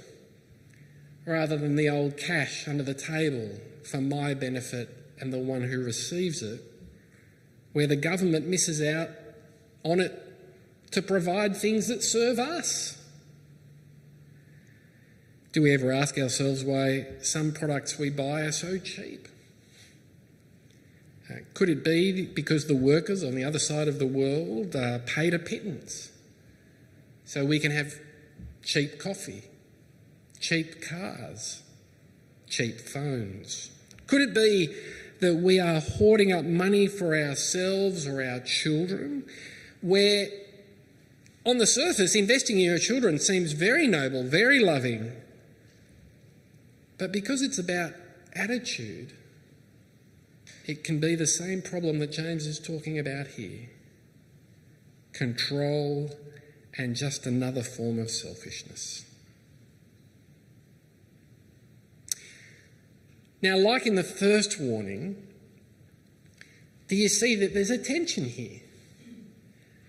rather 1.26 1.56
than 1.56 1.76
the 1.76 1.88
old 1.88 2.16
cash 2.16 2.68
under 2.68 2.82
the 2.82 2.94
table 2.94 3.50
for 3.90 4.00
my 4.00 4.34
benefit 4.34 4.88
and 5.18 5.32
the 5.32 5.38
one 5.38 5.62
who 5.62 5.82
receives 5.82 6.42
it, 6.42 6.60
where 7.72 7.86
the 7.86 7.96
government 7.96 8.46
misses 8.46 8.82
out 8.82 9.08
on 9.84 10.00
it 10.00 10.31
to 10.92 11.02
provide 11.02 11.56
things 11.56 11.88
that 11.88 12.02
serve 12.02 12.38
us. 12.38 12.98
Do 15.52 15.62
we 15.62 15.74
ever 15.74 15.92
ask 15.92 16.16
ourselves 16.16 16.64
why 16.64 17.06
some 17.20 17.52
products 17.52 17.98
we 17.98 18.08
buy 18.08 18.42
are 18.42 18.52
so 18.52 18.78
cheap? 18.78 19.28
Uh, 21.30 21.36
could 21.54 21.68
it 21.68 21.84
be 21.84 22.26
because 22.26 22.66
the 22.66 22.76
workers 22.76 23.22
on 23.22 23.34
the 23.34 23.44
other 23.44 23.58
side 23.58 23.88
of 23.88 23.98
the 23.98 24.06
world 24.06 24.74
are 24.74 24.98
paid 24.98 25.34
a 25.34 25.38
pittance 25.38 26.10
so 27.24 27.44
we 27.44 27.58
can 27.58 27.70
have 27.70 27.94
cheap 28.62 28.98
coffee, 28.98 29.42
cheap 30.40 30.82
cars, 30.82 31.62
cheap 32.48 32.80
phones? 32.80 33.70
Could 34.06 34.22
it 34.22 34.34
be 34.34 34.74
that 35.20 35.36
we 35.36 35.60
are 35.60 35.80
hoarding 35.80 36.32
up 36.32 36.44
money 36.44 36.86
for 36.86 37.14
ourselves 37.14 38.06
or 38.06 38.22
our 38.22 38.40
children 38.40 39.24
where 39.80 40.28
on 41.44 41.58
the 41.58 41.66
surface, 41.66 42.14
investing 42.14 42.58
in 42.58 42.64
your 42.64 42.78
children 42.78 43.18
seems 43.18 43.52
very 43.52 43.86
noble, 43.86 44.22
very 44.22 44.60
loving. 44.60 45.12
But 46.98 47.12
because 47.12 47.42
it's 47.42 47.58
about 47.58 47.94
attitude, 48.34 49.12
it 50.66 50.84
can 50.84 51.00
be 51.00 51.16
the 51.16 51.26
same 51.26 51.62
problem 51.62 51.98
that 51.98 52.12
James 52.12 52.46
is 52.46 52.60
talking 52.60 52.98
about 52.98 53.26
here 53.28 53.68
control 55.12 56.10
and 56.78 56.96
just 56.96 57.26
another 57.26 57.62
form 57.62 57.98
of 57.98 58.10
selfishness. 58.10 59.04
Now, 63.42 63.58
like 63.58 63.86
in 63.86 63.96
the 63.96 64.04
first 64.04 64.58
warning, 64.58 65.26
do 66.88 66.96
you 66.96 67.08
see 67.08 67.34
that 67.36 67.52
there's 67.52 67.70
a 67.70 67.76
tension 67.76 68.24
here? 68.24 68.60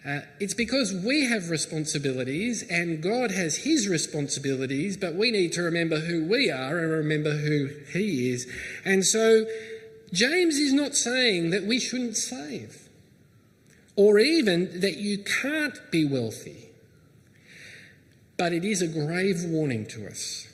Uh, 0.05 0.19
it's 0.39 0.53
because 0.53 0.93
we 0.93 1.25
have 1.25 1.49
responsibilities 1.49 2.61
and 2.69 3.01
God 3.01 3.31
has 3.31 3.57
his 3.57 3.87
responsibilities, 3.87 4.97
but 4.97 5.15
we 5.15 5.31
need 5.31 5.53
to 5.53 5.61
remember 5.61 5.99
who 5.99 6.25
we 6.25 6.51
are 6.51 6.77
and 6.77 6.91
remember 6.91 7.31
who 7.31 7.69
he 7.93 8.31
is. 8.31 8.45
And 8.83 9.05
so 9.05 9.45
James 10.11 10.57
is 10.57 10.73
not 10.73 10.95
saying 10.95 11.51
that 11.51 11.63
we 11.63 11.79
shouldn't 11.79 12.17
save 12.17 12.89
or 13.95 14.19
even 14.19 14.81
that 14.81 14.97
you 14.97 15.19
can't 15.19 15.79
be 15.89 16.03
wealthy, 16.03 16.69
but 18.37 18.51
it 18.51 18.65
is 18.65 18.81
a 18.81 18.87
grave 18.87 19.45
warning 19.45 19.85
to 19.85 20.07
us. 20.07 20.47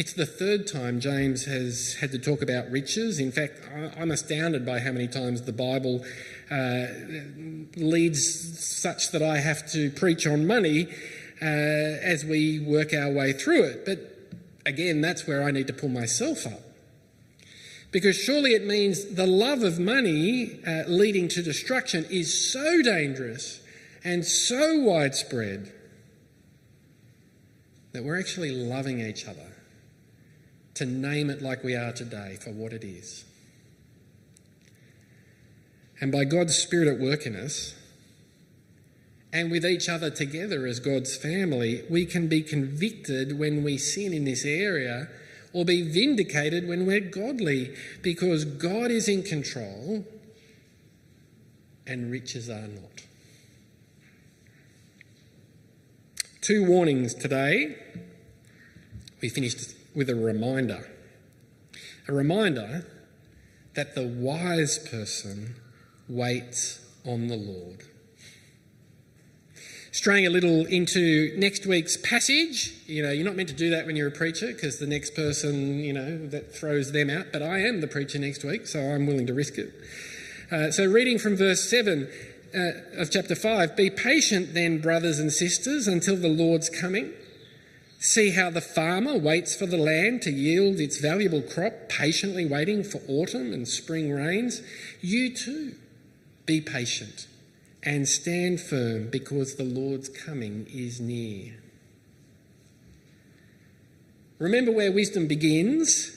It's 0.00 0.14
the 0.14 0.24
third 0.24 0.66
time 0.66 0.98
James 0.98 1.44
has 1.44 1.96
had 2.00 2.10
to 2.12 2.18
talk 2.18 2.40
about 2.40 2.70
riches. 2.70 3.18
In 3.20 3.30
fact, 3.30 3.68
I'm 3.98 4.10
astounded 4.10 4.64
by 4.64 4.78
how 4.78 4.92
many 4.92 5.06
times 5.06 5.42
the 5.42 5.52
Bible 5.52 6.02
uh, 6.50 6.86
leads 7.76 8.64
such 8.64 9.10
that 9.10 9.22
I 9.22 9.40
have 9.40 9.70
to 9.72 9.90
preach 9.90 10.26
on 10.26 10.46
money 10.46 10.86
uh, 11.42 11.44
as 11.44 12.24
we 12.24 12.60
work 12.60 12.94
our 12.94 13.12
way 13.12 13.34
through 13.34 13.64
it. 13.64 13.84
But 13.84 13.98
again, 14.64 15.02
that's 15.02 15.26
where 15.26 15.42
I 15.42 15.50
need 15.50 15.66
to 15.66 15.74
pull 15.74 15.90
myself 15.90 16.46
up. 16.46 16.62
Because 17.90 18.16
surely 18.16 18.54
it 18.54 18.64
means 18.64 19.04
the 19.04 19.26
love 19.26 19.62
of 19.62 19.78
money 19.78 20.60
uh, 20.66 20.84
leading 20.88 21.28
to 21.28 21.42
destruction 21.42 22.06
is 22.08 22.50
so 22.50 22.80
dangerous 22.80 23.60
and 24.02 24.24
so 24.24 24.78
widespread 24.78 25.70
that 27.92 28.02
we're 28.02 28.18
actually 28.18 28.52
loving 28.52 29.00
each 29.00 29.28
other 29.28 29.49
to 30.80 30.86
name 30.86 31.28
it 31.28 31.42
like 31.42 31.62
we 31.62 31.76
are 31.76 31.92
today 31.92 32.38
for 32.40 32.52
what 32.52 32.72
it 32.72 32.82
is. 32.82 33.26
And 36.00 36.10
by 36.10 36.24
God's 36.24 36.56
Spirit 36.56 36.88
at 36.88 36.98
work 36.98 37.26
in 37.26 37.36
us, 37.36 37.74
and 39.30 39.50
with 39.50 39.66
each 39.66 39.90
other 39.90 40.08
together 40.08 40.66
as 40.66 40.80
God's 40.80 41.14
family, 41.14 41.84
we 41.90 42.06
can 42.06 42.28
be 42.28 42.40
convicted 42.40 43.38
when 43.38 43.62
we 43.62 43.76
sin 43.76 44.14
in 44.14 44.24
this 44.24 44.46
area 44.46 45.08
or 45.52 45.66
be 45.66 45.82
vindicated 45.82 46.66
when 46.66 46.86
we're 46.86 47.00
godly 47.00 47.76
because 48.00 48.46
God 48.46 48.90
is 48.90 49.06
in 49.06 49.22
control 49.22 50.06
and 51.86 52.10
riches 52.10 52.48
are 52.48 52.68
not. 52.68 53.04
Two 56.40 56.66
warnings 56.66 57.12
today. 57.12 57.76
We 59.20 59.28
finished 59.28 59.74
with 59.94 60.08
a 60.08 60.14
reminder. 60.14 60.90
A 62.08 62.12
reminder 62.12 62.86
that 63.74 63.94
the 63.94 64.06
wise 64.06 64.78
person 64.78 65.54
waits 66.08 66.84
on 67.06 67.28
the 67.28 67.36
Lord. 67.36 67.84
straying 69.92 70.24
a 70.24 70.30
little 70.30 70.64
into 70.66 71.34
next 71.36 71.66
week's 71.66 71.96
passage. 71.96 72.74
You 72.86 73.02
know, 73.02 73.10
you're 73.10 73.24
not 73.24 73.34
meant 73.34 73.48
to 73.48 73.54
do 73.54 73.70
that 73.70 73.86
when 73.86 73.96
you're 73.96 74.08
a 74.08 74.12
preacher 74.12 74.46
because 74.46 74.78
the 74.78 74.86
next 74.86 75.14
person, 75.16 75.80
you 75.80 75.92
know, 75.92 76.26
that 76.28 76.54
throws 76.54 76.92
them 76.92 77.10
out. 77.10 77.26
But 77.32 77.42
I 77.42 77.58
am 77.58 77.80
the 77.80 77.88
preacher 77.88 78.18
next 78.18 78.44
week, 78.44 78.66
so 78.66 78.80
I'm 78.80 79.06
willing 79.06 79.26
to 79.26 79.34
risk 79.34 79.58
it. 79.58 79.74
Uh, 80.50 80.70
so, 80.70 80.86
reading 80.86 81.18
from 81.18 81.36
verse 81.36 81.68
7 81.68 82.08
uh, 82.54 83.00
of 83.00 83.10
chapter 83.10 83.34
5 83.34 83.76
Be 83.76 83.90
patient 83.90 84.54
then, 84.54 84.80
brothers 84.80 85.18
and 85.18 85.32
sisters, 85.32 85.86
until 85.86 86.16
the 86.16 86.28
Lord's 86.28 86.68
coming. 86.68 87.12
See 88.02 88.30
how 88.30 88.48
the 88.48 88.62
farmer 88.62 89.18
waits 89.18 89.54
for 89.54 89.66
the 89.66 89.76
land 89.76 90.22
to 90.22 90.30
yield 90.30 90.80
its 90.80 90.98
valuable 90.98 91.42
crop, 91.42 91.90
patiently 91.90 92.46
waiting 92.46 92.82
for 92.82 93.02
autumn 93.06 93.52
and 93.52 93.68
spring 93.68 94.10
rains. 94.10 94.62
You 95.02 95.36
too, 95.36 95.74
be 96.46 96.62
patient 96.62 97.26
and 97.82 98.08
stand 98.08 98.58
firm 98.58 99.10
because 99.10 99.56
the 99.56 99.64
Lord's 99.64 100.08
coming 100.08 100.66
is 100.72 100.98
near. 100.98 101.56
Remember 104.38 104.72
where 104.72 104.90
wisdom 104.90 105.26
begins 105.26 106.16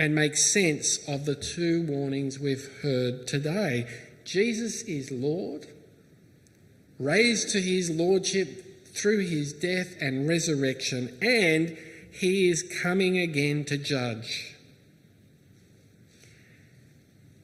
and 0.00 0.16
make 0.16 0.36
sense 0.36 0.98
of 1.08 1.26
the 1.26 1.36
two 1.36 1.86
warnings 1.86 2.40
we've 2.40 2.68
heard 2.82 3.28
today. 3.28 3.86
Jesus 4.24 4.82
is 4.82 5.12
Lord, 5.12 5.68
raised 6.98 7.50
to 7.50 7.60
his 7.60 7.88
lordship 7.88 8.71
through 8.94 9.20
his 9.20 9.52
death 9.52 9.96
and 10.00 10.28
resurrection, 10.28 11.16
and 11.22 11.76
he 12.10 12.48
is 12.48 12.62
coming 12.82 13.18
again 13.18 13.64
to 13.64 13.78
judge. 13.78 14.54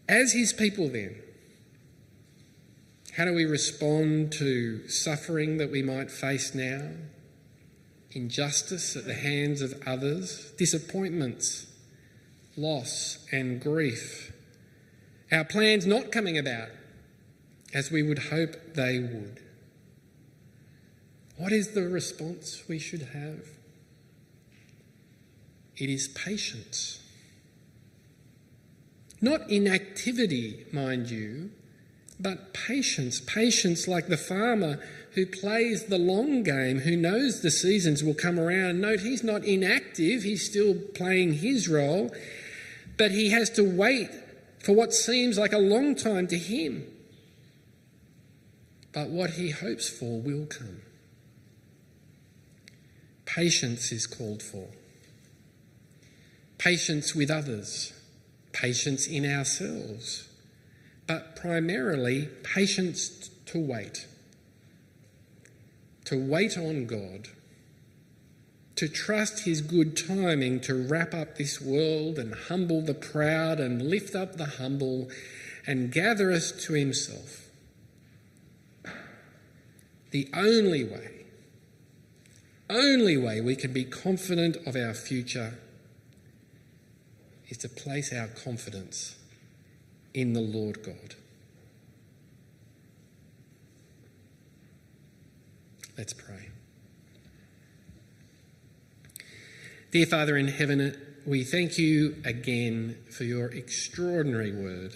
As 0.08 0.32
his 0.32 0.52
people, 0.52 0.88
then, 0.88 1.16
how 3.16 3.24
do 3.24 3.34
we 3.34 3.44
respond 3.44 4.32
to 4.32 4.88
suffering 4.88 5.56
that 5.58 5.70
we 5.70 5.82
might 5.82 6.10
face 6.10 6.54
now? 6.54 6.90
Injustice 8.12 8.96
at 8.96 9.06
the 9.06 9.14
hands 9.14 9.60
of 9.60 9.82
others, 9.86 10.52
disappointments, 10.56 11.66
loss, 12.56 13.26
and 13.32 13.60
grief. 13.60 14.32
Our 15.30 15.44
plans 15.44 15.86
not 15.86 16.10
coming 16.10 16.38
about 16.38 16.68
as 17.74 17.90
we 17.90 18.02
would 18.02 18.18
hope 18.18 18.74
they 18.74 18.98
would. 18.98 19.42
What 21.38 21.52
is 21.52 21.68
the 21.68 21.88
response 21.88 22.64
we 22.68 22.80
should 22.80 23.02
have? 23.14 23.46
It 25.76 25.88
is 25.88 26.08
patience. 26.08 27.00
Not 29.20 29.48
inactivity, 29.48 30.66
mind 30.72 31.10
you, 31.10 31.50
but 32.18 32.52
patience. 32.52 33.20
Patience 33.20 33.86
like 33.86 34.08
the 34.08 34.16
farmer 34.16 34.80
who 35.12 35.26
plays 35.26 35.84
the 35.84 35.98
long 35.98 36.42
game, 36.42 36.80
who 36.80 36.96
knows 36.96 37.40
the 37.40 37.52
seasons 37.52 38.02
will 38.02 38.14
come 38.14 38.40
around. 38.40 38.80
Note 38.80 39.00
he's 39.00 39.22
not 39.22 39.44
inactive, 39.44 40.24
he's 40.24 40.44
still 40.44 40.74
playing 40.74 41.34
his 41.34 41.68
role, 41.68 42.12
but 42.96 43.12
he 43.12 43.30
has 43.30 43.48
to 43.50 43.62
wait 43.62 44.10
for 44.58 44.72
what 44.72 44.92
seems 44.92 45.38
like 45.38 45.52
a 45.52 45.58
long 45.58 45.94
time 45.94 46.26
to 46.26 46.36
him. 46.36 46.84
But 48.92 49.10
what 49.10 49.30
he 49.30 49.50
hopes 49.50 49.88
for 49.88 50.20
will 50.20 50.46
come. 50.46 50.82
Patience 53.38 53.92
is 53.92 54.04
called 54.08 54.42
for. 54.42 54.66
Patience 56.58 57.14
with 57.14 57.30
others, 57.30 57.92
patience 58.50 59.06
in 59.06 59.24
ourselves 59.24 60.28
but 61.06 61.36
primarily 61.36 62.28
patience 62.42 63.30
to 63.46 63.60
wait. 63.60 64.08
To 66.06 66.18
wait 66.18 66.58
on 66.58 66.86
God, 66.86 67.28
to 68.74 68.88
trust 68.88 69.44
His 69.44 69.60
good 69.60 69.96
timing 69.96 70.58
to 70.62 70.74
wrap 70.74 71.14
up 71.14 71.36
this 71.36 71.60
world 71.60 72.18
and 72.18 72.34
humble 72.34 72.82
the 72.82 72.92
proud 72.92 73.60
and 73.60 73.88
lift 73.88 74.16
up 74.16 74.36
the 74.36 74.46
humble 74.46 75.10
and 75.64 75.92
gather 75.92 76.32
us 76.32 76.50
to 76.66 76.72
Himself. 76.72 77.48
The 80.10 80.28
only 80.34 80.82
way, 80.82 81.17
only 82.70 83.16
way 83.16 83.40
we 83.40 83.56
can 83.56 83.72
be 83.72 83.84
confident 83.84 84.56
of 84.66 84.76
our 84.76 84.94
future 84.94 85.58
is 87.48 87.58
to 87.58 87.68
place 87.68 88.12
our 88.12 88.28
confidence 88.28 89.16
in 90.12 90.32
the 90.32 90.40
Lord 90.40 90.82
God. 90.82 91.14
Let's 95.96 96.12
pray. 96.12 96.48
Dear 99.90 100.06
Father 100.06 100.36
in 100.36 100.48
heaven, 100.48 100.96
we 101.26 101.44
thank 101.44 101.78
you 101.78 102.16
again 102.24 102.98
for 103.10 103.24
your 103.24 103.46
extraordinary 103.46 104.52
word, 104.52 104.92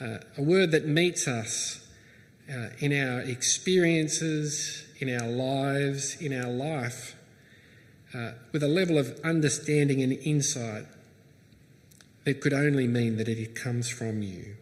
uh, 0.00 0.18
a 0.36 0.42
word 0.42 0.72
that 0.72 0.86
meets 0.86 1.26
us 1.26 1.86
uh, 2.52 2.70
in 2.80 2.92
our 2.92 3.20
experiences, 3.20 4.84
in 5.00 5.14
our 5.14 5.28
lives, 5.28 6.16
in 6.20 6.32
our 6.32 6.50
life, 6.50 7.16
uh, 8.14 8.32
with 8.52 8.62
a 8.62 8.68
level 8.68 8.98
of 8.98 9.18
understanding 9.24 10.02
and 10.02 10.12
insight 10.12 10.84
that 12.24 12.40
could 12.40 12.52
only 12.52 12.86
mean 12.86 13.16
that 13.16 13.28
it 13.28 13.54
comes 13.54 13.88
from 13.88 14.22
you. 14.22 14.56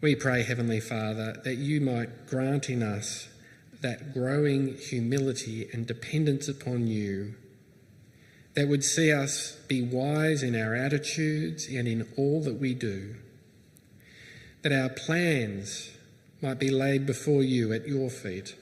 We 0.00 0.14
pray, 0.14 0.42
Heavenly 0.42 0.80
Father, 0.80 1.40
that 1.44 1.56
you 1.56 1.80
might 1.80 2.26
grant 2.26 2.68
in 2.68 2.82
us 2.82 3.28
that 3.80 4.14
growing 4.14 4.76
humility 4.76 5.68
and 5.72 5.86
dependence 5.86 6.48
upon 6.48 6.86
you 6.86 7.34
that 8.54 8.68
would 8.68 8.84
see 8.84 9.12
us 9.12 9.56
be 9.66 9.82
wise 9.82 10.42
in 10.42 10.54
our 10.54 10.74
attitudes 10.74 11.66
and 11.66 11.88
in 11.88 12.06
all 12.16 12.40
that 12.42 12.60
we 12.60 12.72
do, 12.74 13.16
that 14.62 14.72
our 14.72 14.88
plans 14.88 15.90
might 16.40 16.58
be 16.58 16.70
laid 16.70 17.04
before 17.04 17.42
you 17.42 17.72
at 17.72 17.88
your 17.88 18.08
feet, 18.08 18.54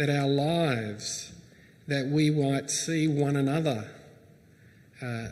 that 0.00 0.08
our 0.08 0.26
lives, 0.26 1.30
that 1.86 2.06
we 2.06 2.30
might 2.30 2.70
see 2.70 3.06
one 3.06 3.36
another 3.36 3.86
uh, 5.02 5.26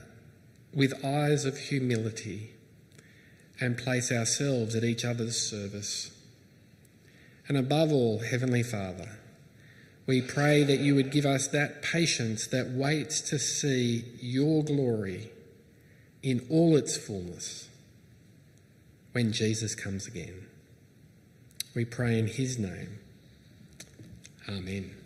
with 0.75 1.03
eyes 1.03 1.47
of 1.47 1.57
humility 1.57 2.51
and 3.59 3.79
place 3.79 4.13
ourselves 4.13 4.75
at 4.75 4.85
each 4.85 5.07
other's 5.07 5.41
service. 5.41 6.11
And 7.49 7.57
above 7.57 7.91
all, 7.91 8.19
Heavenly 8.19 8.63
Father, 8.63 9.09
we 10.07 10.21
pray 10.21 10.65
that 10.65 10.81
you 10.81 10.95
would 10.97 11.11
give 11.13 11.25
us 11.25 11.49
that 11.49 11.81
patience 11.81 12.47
that 12.49 12.69
waits 12.69 13.23
to 13.23 13.39
see 13.39 14.05
your 14.21 14.63
glory 14.63 15.31
in 16.23 16.47
all 16.51 16.77
its 16.77 16.95
fullness 16.95 17.71
when 19.13 19.33
Jesus 19.33 19.75
comes 19.75 20.07
again. 20.07 20.47
We 21.75 21.87
pray 21.87 22.19
in 22.19 22.27
his 22.27 22.59
name. 22.59 22.99
Amen. 24.49 24.98